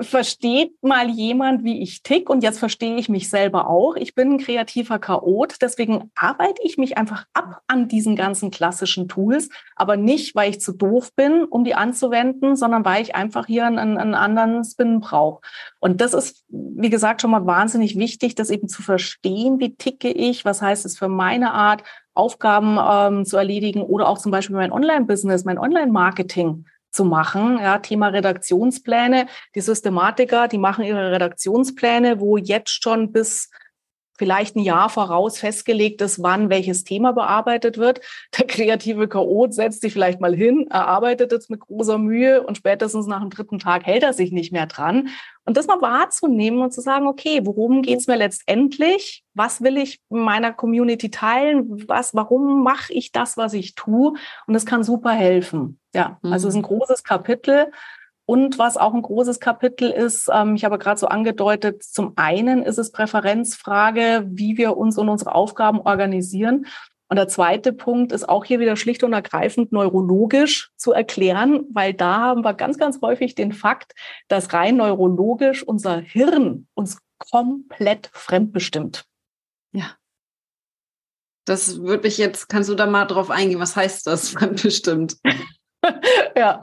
versteht 0.00 0.82
mal 0.82 1.08
jemand, 1.08 1.64
wie 1.64 1.82
ich 1.82 2.02
tick? 2.02 2.28
Und 2.30 2.42
jetzt 2.42 2.58
verstehe 2.58 2.96
ich 2.96 3.08
mich 3.08 3.28
selber 3.30 3.68
auch. 3.68 3.96
Ich 3.96 4.14
bin 4.14 4.32
ein 4.32 4.38
kreativer 4.38 4.98
Chaot, 4.98 5.56
deswegen 5.60 6.10
arbeite 6.14 6.62
ich 6.62 6.78
mich 6.78 6.98
einfach 6.98 7.24
ab 7.32 7.62
an 7.66 7.88
diesen 7.88 8.16
ganzen 8.16 8.50
klassischen 8.50 9.08
Tools, 9.08 9.48
aber 9.74 9.96
nicht, 9.96 10.34
weil 10.34 10.50
ich 10.50 10.60
zu 10.60 10.72
doof 10.72 11.14
bin, 11.14 11.44
um 11.44 11.64
die 11.64 11.74
anzuwenden, 11.74 12.56
sondern 12.56 12.84
weil 12.84 13.02
ich 13.02 13.14
einfach 13.14 13.46
hier 13.46 13.66
einen, 13.66 13.98
einen 13.98 14.14
anderen 14.14 14.64
Spin 14.64 15.00
brauche. 15.00 15.40
Und 15.78 16.00
das 16.00 16.14
ist, 16.14 16.44
wie 16.48 16.90
gesagt, 16.90 17.20
schon 17.20 17.30
mal 17.30 17.46
wahnsinnig 17.46 17.96
wichtig, 17.96 18.34
das 18.34 18.50
eben 18.50 18.68
zu 18.68 18.82
verstehen, 18.82 19.60
wie 19.60 19.74
ticke 19.74 20.10
ich, 20.10 20.44
was 20.44 20.62
heißt 20.62 20.84
es 20.86 20.98
für 20.98 21.08
meine 21.08 21.52
Art, 21.52 21.82
Aufgaben 22.14 22.78
ähm, 22.80 23.24
zu 23.26 23.36
erledigen? 23.36 23.82
Oder 23.82 24.08
auch 24.08 24.18
zum 24.18 24.32
Beispiel 24.32 24.56
mein 24.56 24.72
Online-Business, 24.72 25.44
mein 25.44 25.58
Online-Marketing 25.58 26.64
zu 26.90 27.04
machen. 27.04 27.58
Ja, 27.58 27.78
Thema 27.78 28.08
Redaktionspläne. 28.08 29.26
Die 29.54 29.60
Systematiker, 29.60 30.48
die 30.48 30.58
machen 30.58 30.84
ihre 30.84 31.12
Redaktionspläne, 31.12 32.20
wo 32.20 32.36
jetzt 32.36 32.82
schon 32.82 33.12
bis 33.12 33.50
vielleicht 34.18 34.56
ein 34.56 34.60
Jahr 34.60 34.88
voraus 34.88 35.38
festgelegt 35.38 36.00
ist, 36.00 36.22
wann 36.22 36.50
welches 36.50 36.84
Thema 36.84 37.12
bearbeitet 37.12 37.78
wird. 37.78 38.00
Der 38.38 38.46
kreative 38.46 39.08
Chaot 39.08 39.54
setzt 39.54 39.82
sich 39.82 39.92
vielleicht 39.92 40.20
mal 40.20 40.34
hin, 40.34 40.66
erarbeitet 40.70 41.32
es 41.32 41.48
mit 41.48 41.60
großer 41.60 41.98
Mühe 41.98 42.42
und 42.42 42.56
spätestens 42.56 43.06
nach 43.06 43.20
dem 43.20 43.30
dritten 43.30 43.58
Tag 43.58 43.84
hält 43.84 44.02
er 44.02 44.12
sich 44.12 44.32
nicht 44.32 44.52
mehr 44.52 44.66
dran. 44.66 45.08
Und 45.44 45.56
das 45.56 45.68
mal 45.68 45.80
wahrzunehmen 45.80 46.60
und 46.60 46.72
zu 46.72 46.80
sagen, 46.80 47.06
okay, 47.06 47.40
worum 47.44 47.82
geht 47.82 48.00
es 48.00 48.08
mir 48.08 48.16
letztendlich? 48.16 49.22
Was 49.34 49.62
will 49.62 49.76
ich 49.76 50.00
meiner 50.08 50.52
Community 50.52 51.10
teilen? 51.10 51.88
Was, 51.88 52.14
warum 52.14 52.64
mache 52.64 52.92
ich 52.92 53.12
das, 53.12 53.36
was 53.36 53.54
ich 53.54 53.74
tue? 53.76 54.14
Und 54.46 54.54
das 54.54 54.66
kann 54.66 54.82
super 54.82 55.12
helfen. 55.12 55.78
Ja, 55.96 56.18
also 56.22 56.48
es 56.48 56.54
ist 56.54 56.58
ein 56.58 56.62
mhm. 56.62 56.78
großes 56.78 57.04
Kapitel. 57.04 57.70
Und 58.28 58.58
was 58.58 58.76
auch 58.76 58.92
ein 58.92 59.02
großes 59.02 59.38
Kapitel 59.38 59.90
ist, 59.90 60.28
ähm, 60.32 60.56
ich 60.56 60.64
habe 60.64 60.78
gerade 60.78 60.98
so 60.98 61.06
angedeutet, 61.06 61.84
zum 61.84 62.12
einen 62.16 62.62
ist 62.62 62.76
es 62.76 62.90
Präferenzfrage, 62.90 64.26
wie 64.28 64.58
wir 64.58 64.76
uns 64.76 64.98
und 64.98 65.08
unsere 65.08 65.34
Aufgaben 65.34 65.80
organisieren. 65.80 66.66
Und 67.08 67.16
der 67.16 67.28
zweite 67.28 67.72
Punkt 67.72 68.10
ist 68.10 68.28
auch 68.28 68.44
hier 68.44 68.58
wieder 68.58 68.74
schlicht 68.74 69.04
und 69.04 69.12
ergreifend 69.12 69.70
neurologisch 69.70 70.72
zu 70.76 70.92
erklären, 70.92 71.64
weil 71.72 71.94
da 71.94 72.16
haben 72.18 72.44
wir 72.44 72.54
ganz, 72.54 72.78
ganz 72.78 73.00
häufig 73.00 73.36
den 73.36 73.52
Fakt, 73.52 73.94
dass 74.26 74.52
rein 74.52 74.76
neurologisch 74.76 75.62
unser 75.62 75.98
Hirn 75.98 76.66
uns 76.74 76.98
komplett 77.18 78.10
fremdbestimmt. 78.12 79.04
Ja. 79.72 79.92
Das 81.44 81.80
würde 81.80 82.08
ich 82.08 82.18
jetzt, 82.18 82.48
kannst 82.48 82.68
du 82.68 82.74
da 82.74 82.86
mal 82.86 83.04
drauf 83.04 83.30
eingehen? 83.30 83.60
Was 83.60 83.76
heißt 83.76 84.06
das, 84.08 84.28
fremdbestimmt? 84.30 85.16
ja, 86.36 86.62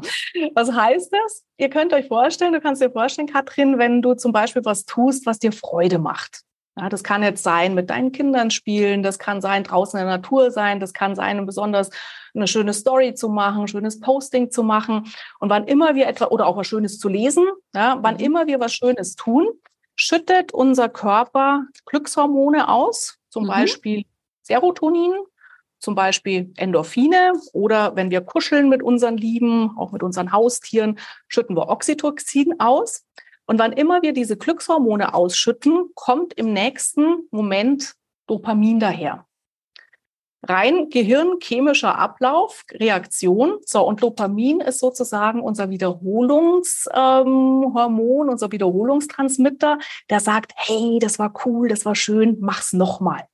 was 0.54 0.72
heißt 0.72 1.12
das? 1.12 1.44
Ihr 1.58 1.70
könnt 1.70 1.94
euch 1.94 2.08
vorstellen, 2.08 2.54
du 2.54 2.62
kannst 2.62 2.82
dir 2.82 2.92
vorstellen, 2.92 3.28
Katrin, 3.28 3.78
wenn 3.78 4.02
du 4.02 4.14
zum 4.16 4.32
Beispiel 4.32 4.64
was 4.66 4.86
tust, 4.86 5.26
was 5.26 5.40
dir 5.40 5.52
Freude 5.52 6.00
macht. 6.00 6.42
Ja, 6.76 6.90
das 6.90 7.04
kann 7.04 7.22
jetzt 7.22 7.44
sein, 7.44 7.76
mit 7.76 7.92
deinen 7.92 8.12
Kindern 8.12 8.50
spielen, 8.50 9.04
das 9.04 9.20
kann 9.20 9.42
sein, 9.42 9.64
draußen 9.64 10.00
in 10.00 10.08
der 10.08 10.18
Natur 10.18 10.50
sein, 10.50 10.80
das 10.80 10.94
kann 10.94 11.16
sein, 11.16 11.46
besonders 11.46 11.92
eine 12.34 12.48
schöne 12.48 12.74
Story 12.74 13.14
zu 13.14 13.30
machen, 13.30 13.62
ein 13.62 13.68
schönes 13.68 14.00
Posting 14.00 14.50
zu 14.50 14.64
machen. 14.64 15.06
Und 15.40 15.50
wann 15.50 15.68
immer 15.68 15.94
wir 15.94 16.08
etwa, 16.08 16.26
oder 16.26 16.48
auch 16.48 16.58
was 16.58 16.66
Schönes 16.66 16.98
zu 16.98 17.10
lesen, 17.10 17.48
ja, 17.76 18.00
wann 18.02 18.16
mhm. 18.16 18.22
immer 18.22 18.48
wir 18.48 18.60
was 18.60 18.74
Schönes 18.74 19.16
tun, 19.16 19.48
schüttet 19.96 20.52
unser 20.52 20.90
Körper 20.90 21.66
Glückshormone 21.86 22.68
aus, 22.68 23.20
zum 23.30 23.44
mhm. 23.44 23.50
Beispiel 23.50 24.06
Serotonin, 24.42 25.14
zum 25.84 25.96
Beispiel 25.96 26.54
Endorphine 26.56 27.34
oder 27.52 27.96
wenn 27.96 28.10
wir 28.10 28.22
kuscheln 28.22 28.70
mit 28.70 28.82
unseren 28.82 29.18
Lieben, 29.18 29.78
auch 29.78 29.92
mit 29.92 30.02
unseren 30.02 30.32
Haustieren, 30.32 30.98
schütten 31.28 31.58
wir 31.58 31.68
Oxytocin 31.68 32.60
aus. 32.60 33.06
Und 33.46 33.60
wann 33.60 33.74
immer 33.74 34.02
wir 34.02 34.14
diese 34.14 34.38
Glückshormone 34.38 35.14
ausschütten, 35.14 35.90
kommt 35.94 36.34
im 36.36 36.54
nächsten 36.54 37.28
Moment 37.32 37.96
Dopamin 38.28 38.80
daher. 38.80 39.26
Rein 40.46 40.90
gehirnchemischer 40.90 41.98
Ablauf, 41.98 42.64
Reaktion. 42.72 43.58
So, 43.66 43.86
und 43.86 44.04
Dopamin 44.04 44.62
ist 44.62 44.80
sozusagen 44.80 45.42
unser 45.42 45.70
Wiederholungshormon, 45.70 48.28
ähm, 48.28 48.30
unser 48.30 48.54
Wiederholungstransmitter, 48.54 49.80
der 50.10 50.20
sagt, 50.22 50.54
hey, 50.56 51.00
das 51.02 51.20
war 51.20 51.34
cool, 51.46 51.68
das 51.68 51.86
war 51.86 51.96
schön, 51.96 52.38
mach's 52.40 52.72
nochmal. 52.72 53.28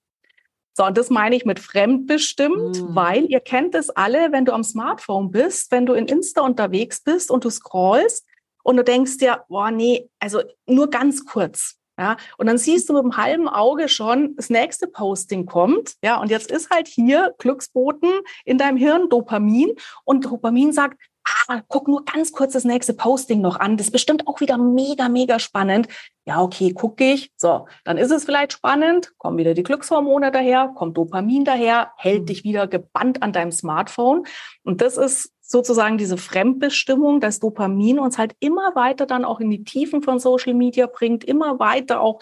So, 0.79 0.85
und 0.85 0.97
das 0.97 1.09
meine 1.09 1.35
ich 1.35 1.43
mit 1.43 1.59
fremdbestimmt, 1.59 2.81
mhm. 2.81 2.95
weil 2.95 3.25
ihr 3.25 3.41
kennt 3.41 3.75
es 3.75 3.89
alle, 3.89 4.31
wenn 4.31 4.45
du 4.45 4.53
am 4.53 4.63
Smartphone 4.63 5.29
bist, 5.29 5.73
wenn 5.73 5.85
du 5.85 5.91
in 5.91 6.05
Insta 6.05 6.39
unterwegs 6.39 7.01
bist 7.01 7.31
und 7.31 7.43
du 7.43 7.49
scrollst, 7.49 8.25
und 8.63 8.77
du 8.77 8.83
denkst 8.85 9.17
dir, 9.17 9.43
boah, 9.49 9.71
nee, 9.71 10.09
also 10.19 10.41
nur 10.67 10.89
ganz 10.89 11.25
kurz. 11.25 11.75
Ja, 11.99 12.15
und 12.37 12.47
dann 12.47 12.57
siehst 12.57 12.87
du 12.87 12.93
mit 12.93 13.03
dem 13.03 13.17
halben 13.17 13.49
Auge 13.49 13.89
schon, 13.89 14.37
das 14.37 14.49
nächste 14.49 14.87
Posting 14.87 15.45
kommt. 15.45 15.95
Ja, 16.01 16.21
und 16.21 16.31
jetzt 16.31 16.49
ist 16.49 16.69
halt 16.69 16.87
hier 16.87 17.35
Glücksboten 17.39 18.09
in 18.45 18.57
deinem 18.57 18.77
Hirn 18.77 19.09
Dopamin 19.09 19.73
und 20.05 20.23
Dopamin 20.23 20.71
sagt, 20.71 20.97
ah, 21.25 21.61
guck 21.67 21.87
nur 21.87 22.05
ganz 22.05 22.31
kurz 22.31 22.53
das 22.53 22.63
nächste 22.63 22.93
Posting 22.93 23.41
noch 23.41 23.59
an. 23.59 23.77
Das 23.77 23.87
ist 23.87 23.91
bestimmt 23.91 24.27
auch 24.27 24.39
wieder 24.39 24.57
mega, 24.57 25.09
mega 25.09 25.39
spannend. 25.39 25.87
Ja, 26.25 26.41
okay, 26.41 26.73
gucke 26.73 27.11
ich. 27.13 27.31
So, 27.37 27.67
dann 27.83 27.97
ist 27.97 28.11
es 28.11 28.25
vielleicht 28.25 28.53
spannend, 28.53 29.13
kommen 29.17 29.37
wieder 29.37 29.53
die 29.53 29.63
Glückshormone 29.63 30.31
daher, 30.31 30.71
kommt 30.75 30.97
Dopamin 30.97 31.45
daher, 31.45 31.91
hält 31.97 32.21
mhm. 32.21 32.25
dich 32.27 32.43
wieder 32.43 32.67
gebannt 32.67 33.23
an 33.23 33.33
deinem 33.33 33.51
Smartphone. 33.51 34.25
Und 34.63 34.81
das 34.81 34.97
ist 34.97 35.33
sozusagen 35.41 35.97
diese 35.97 36.17
Fremdbestimmung, 36.17 37.19
dass 37.19 37.39
Dopamin 37.39 37.99
uns 37.99 38.17
halt 38.17 38.35
immer 38.39 38.75
weiter 38.75 39.07
dann 39.07 39.25
auch 39.25 39.39
in 39.39 39.49
die 39.49 39.63
Tiefen 39.63 40.03
von 40.03 40.19
Social 40.19 40.53
Media 40.53 40.85
bringt, 40.85 41.23
immer 41.23 41.57
weiter 41.57 42.01
auch 42.01 42.21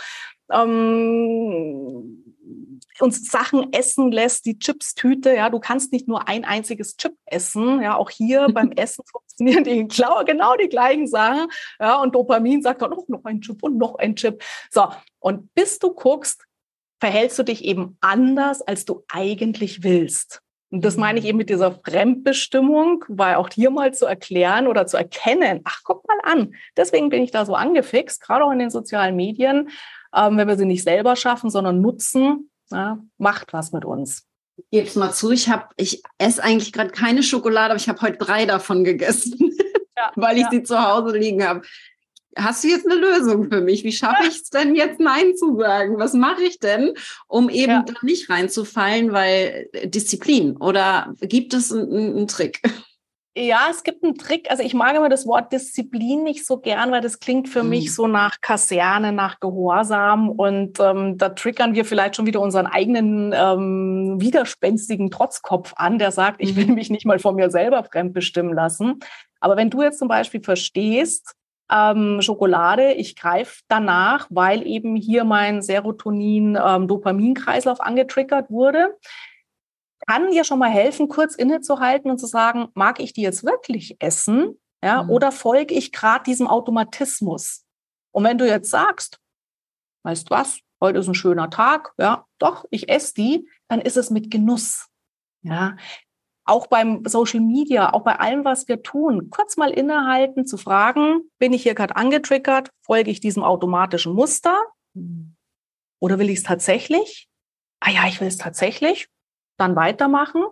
ähm, 0.50 2.27
uns 3.02 3.30
Sachen 3.30 3.72
essen 3.74 4.12
lässt, 4.12 4.46
die 4.46 4.60
Chips-Tüte, 4.60 5.36
ja, 5.36 5.50
du 5.50 5.60
kannst 5.60 5.92
nicht 5.92 6.08
nur 6.08 6.28
ein 6.28 6.46
einziges 6.46 6.98
Chip 6.98 7.14
essen, 7.26 7.82
ja, 7.82 7.96
auch 7.96 8.10
hier 8.10 8.48
beim 8.54 8.72
Essen 8.72 9.04
funktionieren 9.06 9.64
die 9.64 9.88
genau 9.88 10.56
die 10.56 10.70
gleichen 10.70 11.08
Sachen, 11.08 11.48
ja, 11.80 12.02
und 12.02 12.16
Dopamin 12.16 12.62
sagt 12.62 12.82
dann, 12.82 12.94
oh, 12.94 13.06
noch 13.08 13.26
ein 13.26 13.42
Chip 13.42 13.62
und 13.64 13.78
noch 13.78 13.96
ein 13.96 14.16
Chip. 14.16 14.44
So, 14.70 14.88
und 15.20 15.54
bis 15.54 15.80
du 15.80 15.94
guckst, 15.94 16.44
verhältst 17.00 17.38
du 17.38 17.44
dich 17.44 17.64
eben 17.64 17.98
anders, 18.02 18.62
als 18.62 18.86
du 18.86 19.04
eigentlich 19.10 19.84
willst. 19.84 20.42
Und 20.70 20.84
das 20.84 20.98
meine 20.98 21.20
ich 21.20 21.26
eben 21.26 21.38
mit 21.38 21.50
dieser 21.50 21.72
Fremdbestimmung, 21.72 23.06
weil 23.08 23.36
auch 23.36 23.50
hier 23.54 23.70
mal 23.70 23.94
zu 23.94 24.06
erklären 24.06 24.68
oder 24.68 24.86
zu 24.86 24.98
erkennen, 24.98 25.62
ach, 25.64 25.82
guck 25.84 26.06
mal 26.08 26.20
an. 26.24 26.56
Deswegen 26.76 27.10
bin 27.10 27.24
ich 27.24 27.32
da 27.32 27.46
so 27.46 27.56
angefixt, 27.56 28.22
gerade 28.22 28.44
auch 28.44 28.52
in 28.52 28.60
den 28.60 28.70
sozialen 28.70 29.16
Medien, 29.16 29.70
ähm, 30.14 30.38
wenn 30.38 30.48
wir 30.48 30.58
sie 30.58 30.66
nicht 30.66 30.84
selber 30.84 31.16
schaffen, 31.16 31.50
sondern 31.50 31.80
nutzen, 31.80 32.50
ja, 32.72 33.00
macht 33.18 33.54
was 33.54 33.72
mit 33.72 33.86
uns. 33.86 34.26
Es 34.72 34.96
mal 34.96 35.12
zu, 35.12 35.32
ich 35.32 35.50
habe, 35.50 35.68
ich 35.76 36.02
esse 36.18 36.44
eigentlich 36.44 36.74
gerade 36.74 36.90
keine 36.90 37.22
Schokolade, 37.22 37.72
aber 37.72 37.80
ich 37.80 37.90
habe 37.90 38.02
heute 38.02 38.18
drei 38.18 38.46
davon 38.46 38.84
gegessen, 38.84 39.38
ja, 39.98 40.12
weil 40.16 40.38
ich 40.38 40.44
ja. 40.44 40.50
sie 40.52 40.64
zu 40.64 40.82
Hause 40.82 41.18
liegen 41.18 41.44
habe 41.44 41.62
hast 42.38 42.64
du 42.64 42.68
jetzt 42.68 42.86
eine 42.86 43.00
Lösung 43.00 43.50
für 43.50 43.62
mich? 43.62 43.84
Wie 43.84 43.92
schaffe 43.92 44.28
ich 44.28 44.36
es 44.36 44.50
denn 44.50 44.76
jetzt 44.76 45.00
Nein 45.00 45.36
zu 45.36 45.58
sagen? 45.58 45.98
Was 45.98 46.14
mache 46.14 46.44
ich 46.44 46.60
denn, 46.60 46.94
um 47.28 47.50
eben 47.50 47.72
ja. 47.72 47.84
da 47.84 47.94
nicht 48.02 48.30
reinzufallen, 48.30 49.12
weil 49.12 49.70
äh, 49.74 49.88
Disziplin 49.88 50.58
oder 50.58 51.14
gibt 51.22 51.54
es 51.54 51.72
einen, 51.72 52.16
einen 52.18 52.28
Trick? 52.28 52.62
Ja, 53.40 53.68
es 53.70 53.84
gibt 53.84 54.04
einen 54.04 54.18
Trick. 54.18 54.50
Also 54.50 54.64
ich 54.64 54.74
mag 54.74 54.96
immer 54.96 55.10
das 55.10 55.28
Wort 55.28 55.54
Disziplin 55.54 56.24
nicht 56.24 56.44
so 56.44 56.58
gern, 56.58 56.92
weil 56.92 57.02
das 57.02 57.20
klingt 57.20 57.48
für 57.48 57.62
mhm. 57.62 57.70
mich 57.70 57.94
so 57.94 58.08
nach 58.08 58.42
Kaserne, 58.42 59.12
nach 59.12 59.40
Gehorsam. 59.40 60.30
Und 60.30 60.80
ähm, 60.80 61.20
da 61.20 61.30
triggern 61.30 61.76
wir 61.76 61.86
vielleicht 61.86 62.16
schon 62.16 62.26
wieder 62.26 62.42
unseren 62.42 62.66
eigenen 62.66 63.36
ähm, 63.38 64.16
widerspenstigen 64.20 65.12
Trotzkopf 65.12 65.74
an, 65.76 66.00
der 66.00 66.12
sagt, 66.12 66.42
ich 66.42 66.56
will 66.56 66.66
mhm. 66.66 66.74
mich 66.74 66.90
nicht 66.90 67.06
mal 67.06 67.20
von 67.20 67.36
mir 67.36 67.52
selber 67.52 67.84
fremdbestimmen 67.84 68.56
lassen. 68.56 69.02
Aber 69.40 69.56
wenn 69.56 69.70
du 69.70 69.84
jetzt 69.84 70.00
zum 70.00 70.08
Beispiel 70.08 70.42
verstehst, 70.42 71.36
ähm, 71.70 72.22
Schokolade. 72.22 72.94
Ich 72.94 73.18
greife 73.18 73.60
danach, 73.68 74.28
weil 74.30 74.66
eben 74.66 74.96
hier 74.96 75.26
mein 75.26 75.62
Serotonin-Dopamin-Kreislauf 75.62 77.80
ähm, 77.80 77.86
angetriggert 77.86 78.50
wurde. 78.50 78.96
Kann 80.08 80.32
dir 80.32 80.44
schon 80.44 80.60
mal 80.60 80.70
helfen, 80.70 81.10
kurz 81.10 81.36
innezuhalten 81.36 82.10
und 82.10 82.18
zu 82.18 82.28
sagen, 82.28 82.70
mag 82.74 83.00
ich 83.00 83.14
die 83.14 83.22
jetzt 83.22 83.44
wirklich 83.44 83.98
essen? 84.00 84.60
Ja, 84.84 85.04
mhm. 85.04 85.10
oder 85.10 85.32
folge 85.32 85.74
ich 85.74 85.92
gerade 85.92 86.24
diesem 86.24 86.48
Automatismus? 86.48 87.66
Und 88.12 88.24
wenn 88.24 88.38
du 88.38 88.48
jetzt 88.48 88.70
sagst, 88.70 89.20
weißt 90.04 90.30
was, 90.30 90.60
heute 90.82 91.00
ist 91.00 91.08
ein 91.08 91.16
schöner 91.16 91.50
Tag, 91.50 91.94
ja, 91.98 92.26
doch, 92.40 92.66
ich 92.70 92.90
esse 92.90 93.14
die, 93.16 93.50
dann 93.68 93.82
ist 93.82 93.98
es 93.98 94.10
mit 94.10 94.32
Genuss. 94.32 94.88
Ja, 95.42 95.76
auch 96.48 96.68
beim 96.68 97.04
Social 97.06 97.42
Media, 97.42 97.94
auch 97.94 98.04
bei 98.04 98.20
allem, 98.20 98.46
was 98.46 98.68
wir 98.68 98.82
tun, 98.82 99.30
kurz 99.30 99.58
mal 99.58 99.72
innehalten, 99.72 100.46
zu 100.46 100.58
fragen, 100.58 101.30
bin 101.40 101.52
ich 101.52 101.64
hier 101.64 101.76
gerade 101.76 101.96
angetriggert, 101.96 102.70
folge 102.82 103.12
ich 103.12 103.20
diesem 103.20 103.44
automatischen 103.44 104.14
Muster 104.14 104.58
oder 106.00 106.20
will 106.20 106.30
ich 106.30 106.40
es 106.40 106.44
tatsächlich? 106.44 107.28
Ah 107.82 107.92
ja, 107.92 108.08
ich 108.08 108.22
will 108.22 108.28
es 108.28 108.38
tatsächlich, 108.38 109.10
dann 109.58 109.76
weitermachen. 109.76 110.44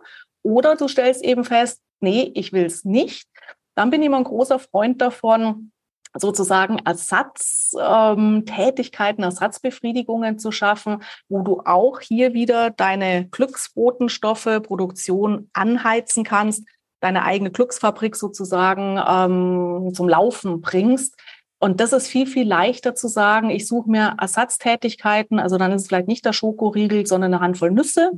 Oder 0.43 0.75
du 0.75 0.87
stellst 0.87 1.23
eben 1.23 1.43
fest, 1.43 1.81
nee, 1.99 2.31
ich 2.35 2.53
will 2.53 2.65
es 2.65 2.85
nicht. 2.85 3.27
Dann 3.75 3.89
bin 3.89 4.01
ich 4.01 4.07
immer 4.07 4.17
ein 4.17 4.23
großer 4.23 4.59
Freund 4.59 5.01
davon, 5.01 5.71
sozusagen 6.17 6.79
Ersatztätigkeiten, 6.79 9.23
ähm, 9.23 9.29
Ersatzbefriedigungen 9.29 10.39
zu 10.39 10.51
schaffen, 10.51 11.03
wo 11.27 11.41
du 11.41 11.61
auch 11.65 11.99
hier 11.99 12.33
wieder 12.33 12.69
deine 12.69 13.27
Glücksbotenstoffe, 13.27 14.61
Produktion 14.63 15.49
anheizen 15.53 16.23
kannst, 16.23 16.63
deine 17.01 17.23
eigene 17.23 17.51
Glücksfabrik 17.51 18.15
sozusagen 18.15 18.97
ähm, 19.05 19.93
zum 19.93 20.07
Laufen 20.07 20.61
bringst. 20.61 21.17
Und 21.59 21.79
das 21.79 21.93
ist 21.93 22.07
viel, 22.07 22.27
viel 22.27 22.47
leichter 22.47 22.95
zu 22.95 23.07
sagen, 23.07 23.49
ich 23.49 23.67
suche 23.67 23.89
mir 23.89 24.15
Ersatztätigkeiten, 24.19 25.39
also 25.39 25.57
dann 25.57 25.71
ist 25.71 25.83
es 25.83 25.87
vielleicht 25.87 26.07
nicht 26.07 26.25
der 26.25 26.33
Schokoriegel, 26.33 27.05
sondern 27.05 27.33
eine 27.33 27.41
Handvoll 27.41 27.71
Nüsse. 27.71 28.11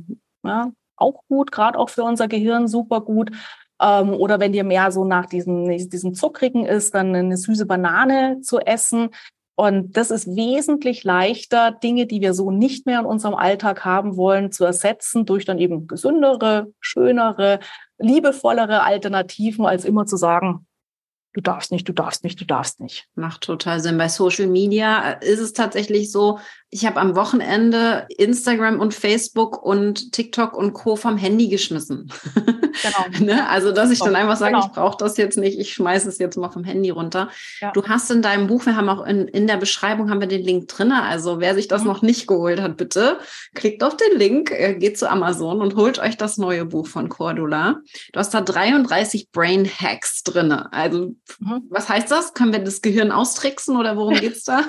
Ja, 0.44 0.70
auch 0.96 1.22
gut, 1.28 1.52
gerade 1.52 1.78
auch 1.78 1.90
für 1.90 2.04
unser 2.04 2.28
Gehirn 2.28 2.68
super 2.68 3.00
gut. 3.00 3.30
Ähm, 3.80 4.10
oder 4.10 4.40
wenn 4.40 4.52
dir 4.52 4.64
mehr 4.64 4.90
so 4.90 5.04
nach 5.04 5.26
diesem, 5.26 5.68
diesem 5.68 6.14
Zuckrigen 6.14 6.66
ist, 6.66 6.94
dann 6.94 7.14
eine 7.14 7.36
süße 7.36 7.66
Banane 7.66 8.40
zu 8.40 8.58
essen. 8.58 9.10
Und 9.54 9.96
das 9.96 10.12
ist 10.12 10.36
wesentlich 10.36 11.02
leichter, 11.02 11.72
Dinge, 11.72 12.06
die 12.06 12.20
wir 12.20 12.32
so 12.32 12.50
nicht 12.50 12.86
mehr 12.86 13.00
in 13.00 13.06
unserem 13.06 13.34
Alltag 13.34 13.84
haben 13.84 14.16
wollen, 14.16 14.52
zu 14.52 14.64
ersetzen 14.64 15.26
durch 15.26 15.44
dann 15.44 15.58
eben 15.58 15.88
gesündere, 15.88 16.72
schönere, 16.80 17.58
liebevollere 17.98 18.82
Alternativen, 18.82 19.66
als 19.66 19.84
immer 19.84 20.06
zu 20.06 20.16
sagen, 20.16 20.66
du 21.32 21.40
darfst 21.40 21.72
nicht, 21.72 21.88
du 21.88 21.92
darfst 21.92 22.24
nicht, 22.24 22.40
du 22.40 22.44
darfst 22.44 22.80
nicht. 22.80 23.08
Macht 23.14 23.42
total 23.42 23.80
Sinn. 23.80 23.98
Bei 23.98 24.08
Social 24.08 24.46
Media 24.46 25.10
ist 25.12 25.40
es 25.40 25.52
tatsächlich 25.52 26.12
so, 26.12 26.38
ich 26.70 26.84
habe 26.84 27.00
am 27.00 27.16
Wochenende 27.16 28.06
Instagram 28.16 28.78
und 28.78 28.92
Facebook 28.92 29.62
und 29.62 30.12
TikTok 30.12 30.54
und 30.54 30.74
Co. 30.74 30.96
vom 30.96 31.16
Handy 31.16 31.48
geschmissen. 31.48 32.12
Genau. 32.34 33.20
ne? 33.24 33.48
Also, 33.48 33.72
dass 33.72 33.90
ich 33.90 34.00
dann 34.00 34.14
einfach 34.14 34.36
sage, 34.36 34.52
genau. 34.52 34.66
ich 34.66 34.72
brauche 34.72 34.98
das 34.98 35.16
jetzt 35.16 35.38
nicht, 35.38 35.58
ich 35.58 35.72
schmeiße 35.72 36.08
es 36.08 36.18
jetzt 36.18 36.36
mal 36.36 36.50
vom 36.50 36.64
Handy 36.64 36.90
runter. 36.90 37.30
Ja. 37.60 37.72
Du 37.72 37.84
hast 37.84 38.10
in 38.10 38.20
deinem 38.20 38.48
Buch, 38.48 38.66
wir 38.66 38.76
haben 38.76 38.88
auch 38.90 39.04
in, 39.06 39.28
in 39.28 39.46
der 39.46 39.56
Beschreibung 39.56 40.10
haben 40.10 40.20
wir 40.20 40.28
den 40.28 40.42
Link 40.42 40.68
drin. 40.68 40.92
Also, 40.92 41.40
wer 41.40 41.54
sich 41.54 41.68
das 41.68 41.82
mhm. 41.82 41.88
noch 41.88 42.02
nicht 42.02 42.26
geholt 42.26 42.60
hat, 42.60 42.76
bitte 42.76 43.18
klickt 43.54 43.82
auf 43.82 43.96
den 43.96 44.18
Link, 44.18 44.50
äh, 44.50 44.74
geht 44.74 44.98
zu 44.98 45.10
Amazon 45.10 45.62
und 45.62 45.74
holt 45.74 45.98
euch 45.98 46.18
das 46.18 46.36
neue 46.36 46.66
Buch 46.66 46.86
von 46.86 47.08
Cordula. 47.08 47.80
Du 48.12 48.20
hast 48.20 48.34
da 48.34 48.42
33 48.42 49.30
Brain 49.30 49.66
Hacks 49.66 50.22
drin. 50.22 50.52
Also, 50.52 51.14
mhm. 51.38 51.62
was 51.70 51.88
heißt 51.88 52.10
das? 52.10 52.34
Können 52.34 52.52
wir 52.52 52.60
das 52.60 52.82
Gehirn 52.82 53.10
austricksen 53.10 53.76
oder 53.76 53.96
worum 53.96 54.14
geht 54.20 54.36
es 54.36 54.44
da? 54.44 54.64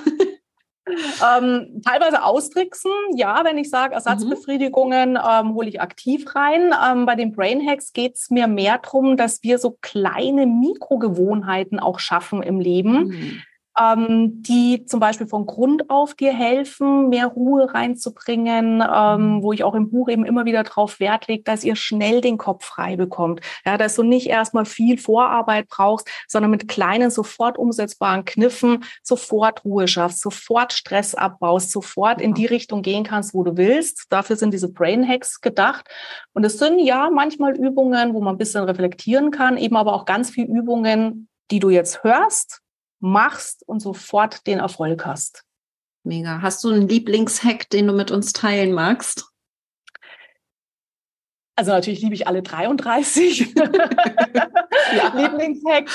Ähm, 0.90 1.82
teilweise 1.86 2.24
austricksen, 2.24 2.92
ja, 3.16 3.44
wenn 3.44 3.58
ich 3.58 3.70
sage 3.70 3.94
Ersatzbefriedigungen, 3.94 5.12
mhm. 5.12 5.20
ähm, 5.30 5.54
hole 5.54 5.68
ich 5.68 5.82
aktiv 5.82 6.26
rein. 6.36 6.74
Ähm, 6.86 7.06
bei 7.06 7.16
den 7.16 7.32
Brain 7.34 7.66
Hacks 7.68 7.94
geht 7.94 8.16
es 8.16 8.30
mir 8.30 8.48
mehr 8.48 8.78
darum, 8.78 9.18
dass 9.18 9.44
wir 9.44 9.60
so 9.60 9.78
kleine 9.82 10.46
Mikrogewohnheiten 10.46 11.80
auch 11.80 12.00
schaffen 12.00 12.42
im 12.44 12.60
Leben. 12.60 13.08
Mhm 13.08 13.42
ähm, 13.80 14.42
die 14.42 14.86
zum 14.86 15.00
Beispiel 15.00 15.28
von 15.28 15.46
Grund 15.46 15.90
auf 15.90 16.14
dir 16.14 16.34
helfen, 16.34 17.10
mehr 17.10 17.28
Ruhe 17.28 17.74
reinzubringen, 17.74 18.82
ähm, 18.82 19.38
mhm. 19.38 19.44
wo 19.44 19.54
ich 19.54 19.64
auch 19.64 19.76
im 19.76 19.90
Buch 19.90 20.10
eben 20.10 20.26
immer 20.26 20.46
wieder 20.46 20.64
darauf 20.64 21.00
Wert 21.00 21.28
lege, 21.28 21.44
dass 21.44 21.64
ihr 21.64 21.76
schnell 21.76 22.22
den 22.22 22.38
Kopf 22.38 22.66
frei 22.66 22.96
bekommt. 22.96 23.42
Ja, 23.66 23.78
dass 23.78 23.96
du 23.96 24.04
nicht 24.04 24.28
erstmal 24.28 24.66
viel 24.66 24.98
Vorarbeit 24.98 25.68
brauchst, 25.68 26.10
sondern 26.28 26.52
mit 26.52 26.68
kleinen, 26.68 27.12
sofort 27.12 27.58
umsetzbaren 27.58 28.26
Kniffen 28.26 28.84
sofort 29.04 29.64
Ruhe 29.66 29.88
schaffst, 29.88 30.22
sofort 30.22 30.74
Stress 30.74 31.16
abbaust, 31.16 31.72
sofort 31.72 32.22
in 32.22 32.34
die 32.34 32.46
Richtung 32.46 32.82
gehen 32.82 33.04
kannst, 33.04 33.34
wo 33.34 33.44
du 33.44 33.58
willst. 33.58 34.08
Dafür 34.10 34.36
sind 34.36 34.54
diese 34.54 34.72
Brain 34.72 35.08
Hacks 35.08 35.42
gedacht. 35.42 35.88
Und 36.34 36.44
es 36.44 36.58
sind 36.58 36.80
ja 36.80 37.10
manchmal 37.10 37.56
Übungen, 37.56 38.14
wo 38.14 38.22
man 38.22 38.36
ein 38.36 38.38
bisschen 38.38 38.64
reflektieren 38.64 39.32
kann, 39.32 39.58
eben 39.58 39.76
aber 39.76 39.94
auch 39.94 40.06
ganz 40.06 40.30
viele 40.30 40.48
Übungen, 40.48 41.28
die 41.52 41.60
du 41.60 41.70
jetzt 41.70 42.04
hörst, 42.04 42.62
machst 43.00 43.68
und 43.68 43.80
sofort 43.80 44.46
den 44.48 44.60
Erfolg 44.60 45.06
hast. 45.06 45.44
Mega. 46.04 46.42
Hast 46.42 46.64
du 46.64 46.70
einen 46.70 46.88
Lieblingshack, 46.88 47.70
den 47.70 47.88
du 47.88 47.94
mit 47.94 48.12
uns 48.12 48.34
teilen 48.34 48.74
magst? 48.74 49.26
Also 51.56 51.72
natürlich 51.72 52.02
liebe 52.02 52.16
ich 52.16 52.26
alle 52.26 52.42
33 52.42 53.54
Lieblingshack. 55.14 55.90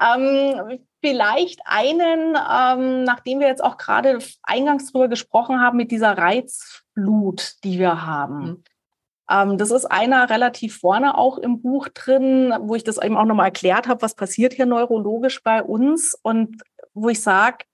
Ähm, 0.00 0.78
vielleicht 1.00 1.60
einen, 1.64 2.36
ähm, 2.36 3.02
nachdem 3.02 3.40
wir 3.40 3.48
jetzt 3.48 3.64
auch 3.64 3.78
gerade 3.78 4.20
eingangs 4.44 4.92
drüber 4.92 5.08
gesprochen 5.08 5.60
haben, 5.60 5.76
mit 5.76 5.90
dieser 5.90 6.16
Reizflut, 6.16 7.54
die 7.64 7.80
wir 7.80 8.06
haben. 8.06 8.62
Ähm, 9.30 9.58
das 9.58 9.70
ist 9.70 9.84
einer 9.86 10.30
relativ 10.30 10.78
vorne 10.78 11.16
auch 11.16 11.38
im 11.38 11.60
Buch 11.60 11.88
drin, 11.88 12.54
wo 12.60 12.74
ich 12.74 12.84
das 12.84 13.02
eben 13.02 13.16
auch 13.16 13.24
nochmal 13.24 13.46
erklärt 13.46 13.88
habe, 13.88 14.02
was 14.02 14.14
passiert 14.14 14.52
hier 14.52 14.66
neurologisch 14.66 15.42
bei 15.42 15.62
uns 15.62 16.16
und 16.22 16.62
wo 16.94 17.08
ich 17.08 17.22
sage, 17.22 17.64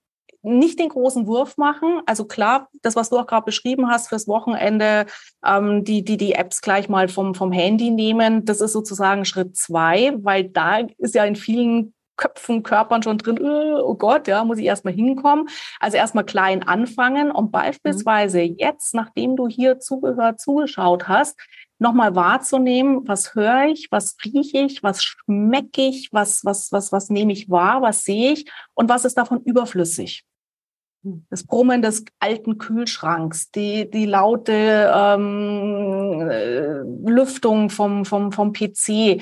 nicht 0.41 0.79
den 0.79 0.89
großen 0.89 1.27
Wurf 1.27 1.57
machen. 1.57 2.01
Also 2.05 2.25
klar, 2.25 2.69
das, 2.81 2.95
was 2.95 3.09
du 3.09 3.17
auch 3.17 3.27
gerade 3.27 3.45
beschrieben 3.45 3.89
hast 3.89 4.07
fürs 4.07 4.27
Wochenende, 4.27 5.05
ähm, 5.45 5.83
die, 5.83 6.03
die, 6.03 6.17
die 6.17 6.33
Apps 6.33 6.61
gleich 6.61 6.87
mal 6.87 7.09
vom, 7.09 7.35
vom 7.35 7.51
Handy 7.51 7.91
nehmen, 7.91 8.45
das 8.45 8.61
ist 8.61 8.71
sozusagen 8.71 9.25
Schritt 9.25 9.57
zwei, 9.57 10.13
weil 10.21 10.45
da 10.45 10.79
ist 10.97 11.15
ja 11.15 11.25
in 11.25 11.35
vielen 11.35 11.93
Köpfen, 12.19 12.63
Körpern 12.63 13.01
schon 13.01 13.17
drin, 13.17 13.37
äh, 13.37 13.81
oh 13.81 13.95
Gott, 13.95 14.27
ja, 14.27 14.43
muss 14.43 14.59
ich 14.59 14.65
erstmal 14.65 14.93
hinkommen. 14.93 15.47
Also 15.79 15.97
erstmal 15.97 16.25
klein 16.25 16.63
anfangen 16.63 17.31
und 17.31 17.51
beispielsweise 17.51 18.39
mhm. 18.41 18.55
jetzt, 18.57 18.93
nachdem 18.93 19.37
du 19.37 19.47
hier 19.47 19.79
zugehört, 19.79 20.41
zugeschaut 20.41 21.07
hast, 21.07 21.39
nochmal 21.79 22.13
wahrzunehmen, 22.15 23.07
was 23.07 23.35
höre 23.35 23.67
ich, 23.67 23.87
was 23.89 24.17
rieche 24.25 24.59
ich, 24.59 24.83
was 24.83 25.01
schmecke 25.01 25.81
ich, 25.81 26.09
was, 26.11 26.43
was, 26.43 26.73
was, 26.73 26.91
was 26.91 27.09
nehme 27.09 27.31
ich 27.31 27.49
wahr, 27.49 27.81
was 27.81 28.03
sehe 28.03 28.33
ich 28.33 28.51
und 28.73 28.89
was 28.89 29.05
ist 29.05 29.17
davon 29.17 29.41
überflüssig. 29.45 30.25
Hm. 31.03 31.25
Das 31.29 31.45
Brummen 31.45 31.81
des 31.81 32.03
alten 32.19 32.57
Kühlschranks, 32.57 33.51
die, 33.51 33.89
die 33.89 34.05
laute 34.05 34.91
ähm, 34.93 36.29
äh, 36.29 37.09
Lüftung 37.09 37.69
vom, 37.69 38.03
vom, 38.03 38.33
vom 38.33 38.51
PC, 38.51 39.21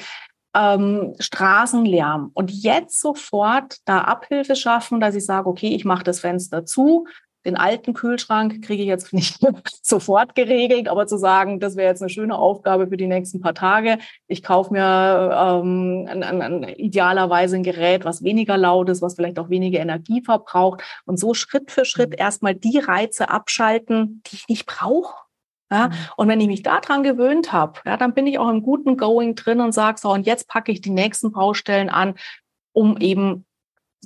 ähm, 0.58 1.14
Straßenlärm 1.20 2.32
und 2.34 2.52
jetzt 2.52 3.00
sofort 3.00 3.78
da 3.86 4.02
Abhilfe 4.02 4.56
schaffen, 4.56 5.00
dass 5.00 5.16
ich 5.16 5.26
sage, 5.26 5.48
okay, 5.48 5.70
ich 5.76 5.86
mache 5.86 6.04
das 6.04 6.20
Fenster 6.20 6.66
zu. 6.66 7.06
Den 7.46 7.56
alten 7.56 7.94
Kühlschrank 7.94 8.62
kriege 8.64 8.82
ich 8.82 8.90
jetzt 8.90 9.14
nicht 9.14 9.40
sofort 9.84 10.36
geregelt, 10.36 10.88
aber 10.88 11.06
zu 11.06 11.18
sagen, 11.18 11.60
das 11.60 11.76
wäre 11.76 11.90
jetzt 11.90 12.02
eine 12.02 12.10
schöne 12.10 12.38
Aufgabe 12.38 12.88
für 12.88 12.98
die 12.98 13.08
nächsten 13.08 13.40
paar 13.40 13.54
Tage. 13.54 14.00
Ich 14.28 14.42
kaufe 14.42 14.74
mir 14.74 14.82
ähm, 14.84 16.08
ein, 16.10 16.24
ein, 16.24 16.42
ein, 16.42 16.64
idealerweise 16.64 17.56
ein 17.56 17.64
Gerät, 17.64 18.04
was 18.04 18.24
weniger 18.24 18.58
laut 18.58 18.90
ist, 18.90 19.02
was 19.02 19.16
vielleicht 19.16 19.40
auch 19.40 19.50
weniger 19.50 19.80
Energie 19.80 20.24
verbraucht 20.24 20.82
und 21.06 21.20
so 21.20 21.34
Schritt 21.34 21.72
für 21.72 21.86
Schritt 21.86 22.12
mhm. 22.12 22.18
erstmal 22.18 22.56
die 22.56 22.80
Reize 22.80 23.30
abschalten, 23.30 24.24
die 24.28 24.36
ich 24.36 24.48
nicht 24.50 24.66
brauche 24.66 25.27
ja, 25.72 25.90
mhm. 25.90 25.94
und 26.16 26.28
wenn 26.30 26.42
ich 26.42 26.48
mich 26.48 26.64
daran 26.64 27.04
gewöhnt 27.04 27.52
habe, 27.52 27.80
ja, 27.86 27.98
dann 27.98 28.14
bin 28.14 28.28
ich 28.28 28.40
auch 28.40 28.50
im 28.50 28.62
guten 28.62 28.98
Going 28.98 29.36
drin 29.36 29.60
und 29.60 29.74
sage 29.74 30.00
so, 30.00 30.12
und 30.12 30.26
jetzt 30.26 30.48
packe 30.48 30.72
ich 30.72 30.82
die 30.82 30.92
nächsten 30.92 31.32
Baustellen 31.32 31.90
an, 31.90 32.16
um 32.74 32.98
eben 32.98 33.46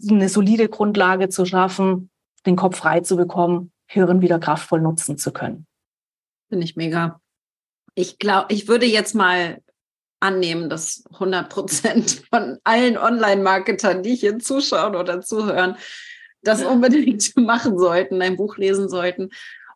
eine 0.09 0.29
solide 0.29 0.69
Grundlage 0.69 1.29
zu 1.29 1.45
schaffen, 1.45 2.09
den 2.45 2.55
Kopf 2.55 2.77
frei 2.77 3.01
zu 3.01 3.15
bekommen, 3.15 3.71
Hirn 3.85 4.21
wieder 4.21 4.39
kraftvoll 4.39 4.81
nutzen 4.81 5.17
zu 5.17 5.31
können. 5.31 5.67
Finde 6.49 6.65
ich 6.65 6.75
mega. 6.75 7.19
Ich 7.93 8.17
glaube, 8.17 8.53
ich 8.53 8.67
würde 8.67 8.85
jetzt 8.85 9.13
mal 9.13 9.61
annehmen, 10.21 10.69
dass 10.69 11.03
100 11.13 11.49
Prozent 11.49 12.23
von 12.29 12.57
allen 12.63 12.97
Online-Marketern, 12.97 14.01
die 14.01 14.15
hier 14.15 14.39
zuschauen 14.39 14.95
oder 14.95 15.21
zuhören, 15.21 15.75
das 16.41 16.63
unbedingt 16.63 17.35
machen 17.37 17.77
sollten, 17.77 18.21
ein 18.21 18.37
Buch 18.37 18.57
lesen 18.57 18.89
sollten 18.89 19.29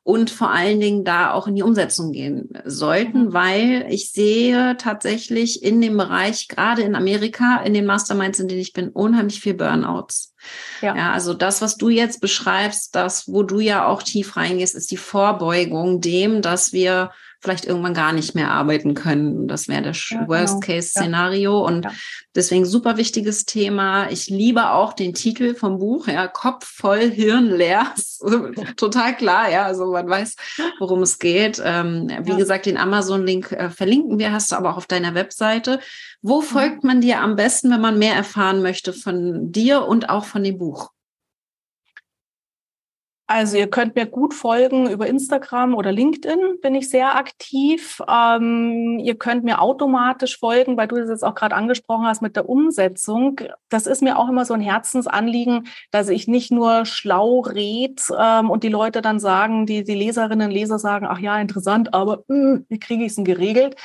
und 0.06 0.30
vor 0.30 0.52
allen 0.52 0.80
Dingen 0.80 1.04
da 1.04 1.32
auch 1.32 1.48
in 1.48 1.56
die 1.56 1.64
Umsetzung 1.64 2.12
gehen 2.12 2.50
sollten, 2.64 3.26
mhm. 3.26 3.34
weil 3.34 3.88
ich 3.90 4.12
sehe 4.12 4.78
tatsächlich 4.78 5.64
in 5.64 5.82
dem 5.82 5.98
Bereich, 5.98 6.48
gerade 6.48 6.84
in 6.84 6.94
Amerika, 6.94 7.64
in 7.64 7.74
den 7.74 7.88
Masterminds, 7.88 8.40
in 8.40 8.48
denen 8.48 8.62
ich 8.62 8.72
bin, 8.72 8.90
unheimlich 8.90 9.42
viel 9.42 9.56
Burnouts. 9.56 10.36
Ja. 10.82 10.96
ja, 10.96 11.12
also 11.12 11.34
das, 11.34 11.64
was 11.64 11.78
du 11.78 11.90
jetzt 11.90 12.22
beschreibst, 12.22 12.96
das, 12.96 13.28
wo 13.28 13.42
du 13.42 13.60
ja 13.60 13.88
auch 13.88 14.04
tief 14.04 14.38
reingehst, 14.38 14.76
ist 14.76 14.92
die 14.92 14.98
Vorbeugung 14.98 16.02
dem, 16.02 16.44
dass 16.44 16.72
wir 16.72 17.10
vielleicht 17.46 17.66
irgendwann 17.66 17.94
gar 17.94 18.12
nicht 18.12 18.34
mehr 18.34 18.52
arbeiten 18.52 18.96
können. 18.96 19.48
Das 19.48 19.68
wäre 19.68 19.84
das 19.84 20.10
ja, 20.10 20.18
genau. 20.18 20.30
Worst-Case-Szenario. 20.30 21.60
Ja. 21.60 21.66
Und 21.66 21.86
ja. 21.86 21.92
deswegen 22.34 22.66
super 22.66 22.98
wichtiges 22.98 23.46
Thema. 23.46 24.10
Ich 24.10 24.28
liebe 24.28 24.72
auch 24.72 24.94
den 24.94 25.14
Titel 25.14 25.54
vom 25.54 25.78
Buch, 25.78 26.08
ja, 26.08 26.28
Kopf 26.28 26.66
voll, 26.66 27.12
Hirn 27.12 27.46
leer. 27.46 27.94
Total 28.78 29.16
klar, 29.16 29.52
ja. 29.52 29.64
Also 29.64 29.86
man 29.92 30.10
weiß, 30.10 30.36
worum 30.80 31.04
es 31.04 31.20
geht. 31.20 31.62
Ähm, 31.64 32.10
wie 32.24 32.36
gesagt, 32.36 32.66
den 32.66 32.78
Amazon-Link 32.78 33.52
äh, 33.52 33.70
verlinken 33.70 34.18
wir, 34.18 34.32
hast 34.32 34.52
du 34.52 34.56
aber 34.56 34.72
auch 34.72 34.78
auf 34.78 34.88
deiner 34.88 35.14
Webseite. 35.14 35.80
Wo 36.24 36.42
folgt 36.42 36.84
man 36.84 37.00
dir 37.00 37.22
am 37.22 37.36
besten, 37.36 37.70
wenn 37.70 37.82
man 37.82 38.00
mehr 38.00 38.16
erfahren 38.16 38.64
möchte 38.64 38.92
von 38.92 39.52
dir 39.52 39.86
und 39.86 40.10
auch 40.10 40.26
von 40.26 40.44
dem 40.44 40.58
Buch? 40.58 40.90
Also 43.28 43.58
ihr 43.58 43.68
könnt 43.68 43.96
mir 43.96 44.06
gut 44.06 44.36
folgen 44.36 44.88
über 44.88 45.08
Instagram 45.08 45.74
oder 45.74 45.92
LinkedIn, 45.92 46.60
bin 46.62 46.76
ich 46.76 46.92
sehr 46.92 47.16
aktiv. 47.16 48.00
Ähm, 48.08 49.00
ihr 49.00 49.16
könnt 49.18 49.44
mir 49.44 49.62
automatisch 49.62 50.38
folgen, 50.38 50.78
weil 50.78 50.88
du 50.88 50.98
das 50.98 51.10
jetzt 51.10 51.24
auch 51.24 51.34
gerade 51.34 51.56
angesprochen 51.56 52.06
hast 52.06 52.22
mit 52.22 52.36
der 52.36 52.48
Umsetzung. 52.48 53.42
Das 53.70 53.88
ist 53.88 54.04
mir 54.04 54.20
auch 54.20 54.30
immer 54.30 54.46
so 54.46 54.54
ein 54.54 54.62
Herzensanliegen, 54.62 55.68
dass 55.90 56.10
ich 56.10 56.28
nicht 56.28 56.52
nur 56.52 56.86
schlau 56.86 57.40
red 57.40 58.00
ähm, 58.16 58.52
und 58.52 58.64
die 58.64 58.70
Leute 58.70 59.02
dann 59.02 59.20
sagen, 59.20 59.66
die, 59.66 59.84
die 59.84 59.96
Leserinnen 59.96 60.50
und 60.50 60.54
Leser 60.54 60.78
sagen, 60.78 61.08
ach 61.10 61.20
ja, 61.20 61.40
interessant, 61.40 61.96
aber 61.96 62.24
mh, 62.28 62.36
hm, 62.36 62.66
wie 62.70 62.80
kriege 62.80 63.06
ich 63.06 63.10
es 63.10 63.16
denn 63.16 63.26
geregelt? 63.26 63.76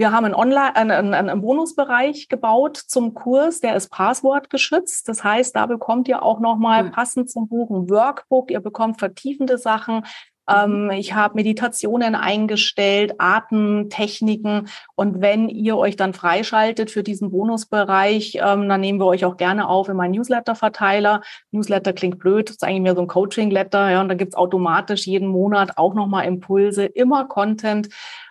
Wir 0.00 0.12
haben 0.12 0.24
einen, 0.24 0.34
Online, 0.34 0.74
einen, 0.76 1.12
einen 1.12 1.42
Bonusbereich 1.42 2.30
gebaut 2.30 2.78
zum 2.78 3.12
Kurs, 3.12 3.60
der 3.60 3.76
ist 3.76 3.90
passwortgeschützt. 3.90 5.06
Das 5.06 5.22
heißt, 5.22 5.54
da 5.54 5.66
bekommt 5.66 6.08
ihr 6.08 6.22
auch 6.22 6.40
nochmal 6.40 6.84
mhm. 6.84 6.92
passend 6.92 7.28
zum 7.28 7.48
Buch 7.48 7.68
ein 7.68 7.90
Workbook. 7.90 8.50
Ihr 8.50 8.60
bekommt 8.60 8.98
vertiefende 8.98 9.58
Sachen. 9.58 10.06
Ähm, 10.50 10.84
mhm. 10.84 10.90
ich 10.92 11.14
habe 11.14 11.34
Meditationen 11.34 12.14
eingestellt, 12.14 13.14
Atemtechniken. 13.18 14.68
Und 14.94 15.20
wenn 15.20 15.48
ihr 15.48 15.76
euch 15.76 15.96
dann 15.96 16.14
freischaltet 16.14 16.90
für 16.90 17.02
diesen 17.02 17.30
Bonusbereich, 17.30 18.36
ähm, 18.36 18.68
dann 18.68 18.80
nehmen 18.80 18.98
wir 18.98 19.06
euch 19.06 19.24
auch 19.24 19.36
gerne 19.36 19.68
auf 19.68 19.88
in 19.88 19.96
meinen 19.96 20.12
Newsletter-Verteiler. 20.12 21.22
Newsletter 21.50 21.92
klingt 21.92 22.18
blöd, 22.18 22.48
das 22.48 22.56
ist 22.56 22.64
eigentlich 22.64 22.82
mehr 22.82 22.94
so 22.94 23.02
ein 23.02 23.06
Coaching-Letter. 23.06 23.90
Ja, 23.90 24.00
und 24.00 24.08
dann 24.08 24.18
gibt's 24.18 24.36
automatisch 24.36 25.06
jeden 25.06 25.28
Monat 25.28 25.76
auch 25.76 25.94
nochmal 25.94 26.26
Impulse, 26.26 26.84
immer 26.84 27.26
Content 27.26 27.88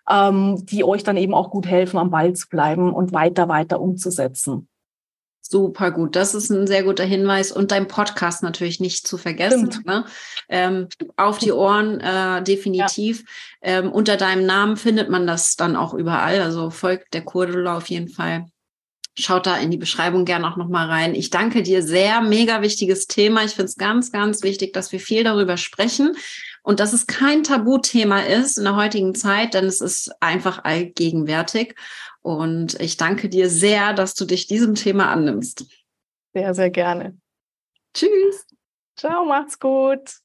ähm, 0.10 0.65
die 0.65 0.84
euch 0.84 1.03
dann 1.03 1.17
eben 1.17 1.34
auch 1.34 1.51
gut 1.51 1.67
helfen, 1.67 1.97
am 1.97 2.10
Ball 2.10 2.34
zu 2.34 2.49
bleiben 2.49 2.93
und 2.93 3.13
weiter, 3.13 3.47
weiter 3.47 3.79
umzusetzen. 3.79 4.67
Super 5.51 5.89
gut. 5.89 6.15
Das 6.15 6.35
ist 6.35 6.51
ein 6.51 6.67
sehr 6.67 6.83
guter 6.83 7.05
Hinweis. 7.05 7.51
Und 7.51 7.71
dein 7.71 7.88
Podcast 7.88 8.43
natürlich 8.43 8.79
nicht 8.79 9.07
zu 9.07 9.17
vergessen. 9.17 9.81
Ne? 9.83 10.05
Ähm, 10.47 10.88
auf 11.17 11.39
die 11.39 11.51
Ohren, 11.51 11.99
äh, 11.99 12.43
definitiv. 12.43 13.23
Ja. 13.63 13.79
Ähm, 13.79 13.91
unter 13.91 14.15
deinem 14.15 14.45
Namen 14.45 14.77
findet 14.77 15.09
man 15.09 15.25
das 15.25 15.55
dann 15.55 15.75
auch 15.75 15.95
überall. 15.95 16.41
Also 16.41 16.69
folgt 16.69 17.15
der 17.15 17.25
Kurdula 17.25 17.77
auf 17.77 17.89
jeden 17.89 18.09
Fall. 18.09 18.45
Schaut 19.17 19.47
da 19.47 19.57
in 19.57 19.71
die 19.71 19.77
Beschreibung 19.77 20.23
gerne 20.23 20.47
auch 20.47 20.55
nochmal 20.55 20.88
rein. 20.88 21.15
Ich 21.15 21.31
danke 21.31 21.63
dir 21.63 21.81
sehr. 21.81 22.21
Mega 22.21 22.62
wichtiges 22.62 23.07
Thema. 23.07 23.43
Ich 23.43 23.51
finde 23.51 23.65
es 23.65 23.75
ganz, 23.75 24.12
ganz 24.12 24.43
wichtig, 24.43 24.71
dass 24.73 24.91
wir 24.91 24.99
viel 24.99 25.23
darüber 25.23 25.57
sprechen 25.57 26.15
und 26.63 26.80
dass 26.80 26.93
es 26.93 27.08
kein 27.08 27.43
Tabuthema 27.43 28.22
ist 28.22 28.58
in 28.58 28.65
der 28.65 28.76
heutigen 28.76 29.15
Zeit, 29.15 29.54
denn 29.54 29.65
es 29.65 29.82
ist 29.82 30.12
einfach 30.22 30.63
allgegenwärtig. 30.63 31.76
Und 32.22 32.80
ich 32.80 32.98
danke 32.98 33.30
dir 33.30 33.50
sehr, 33.50 33.93
dass 33.93 34.13
du 34.13 34.26
dich 34.26 34.48
diesem 34.48 34.76
Thema 34.76 35.10
annimmst. 35.10 35.65
Sehr, 36.34 36.54
sehr 36.54 36.69
gerne. 36.69 37.17
Tschüss. 37.93 38.45
Ciao, 38.95 39.26
macht's 39.26 39.60
gut. 39.60 40.19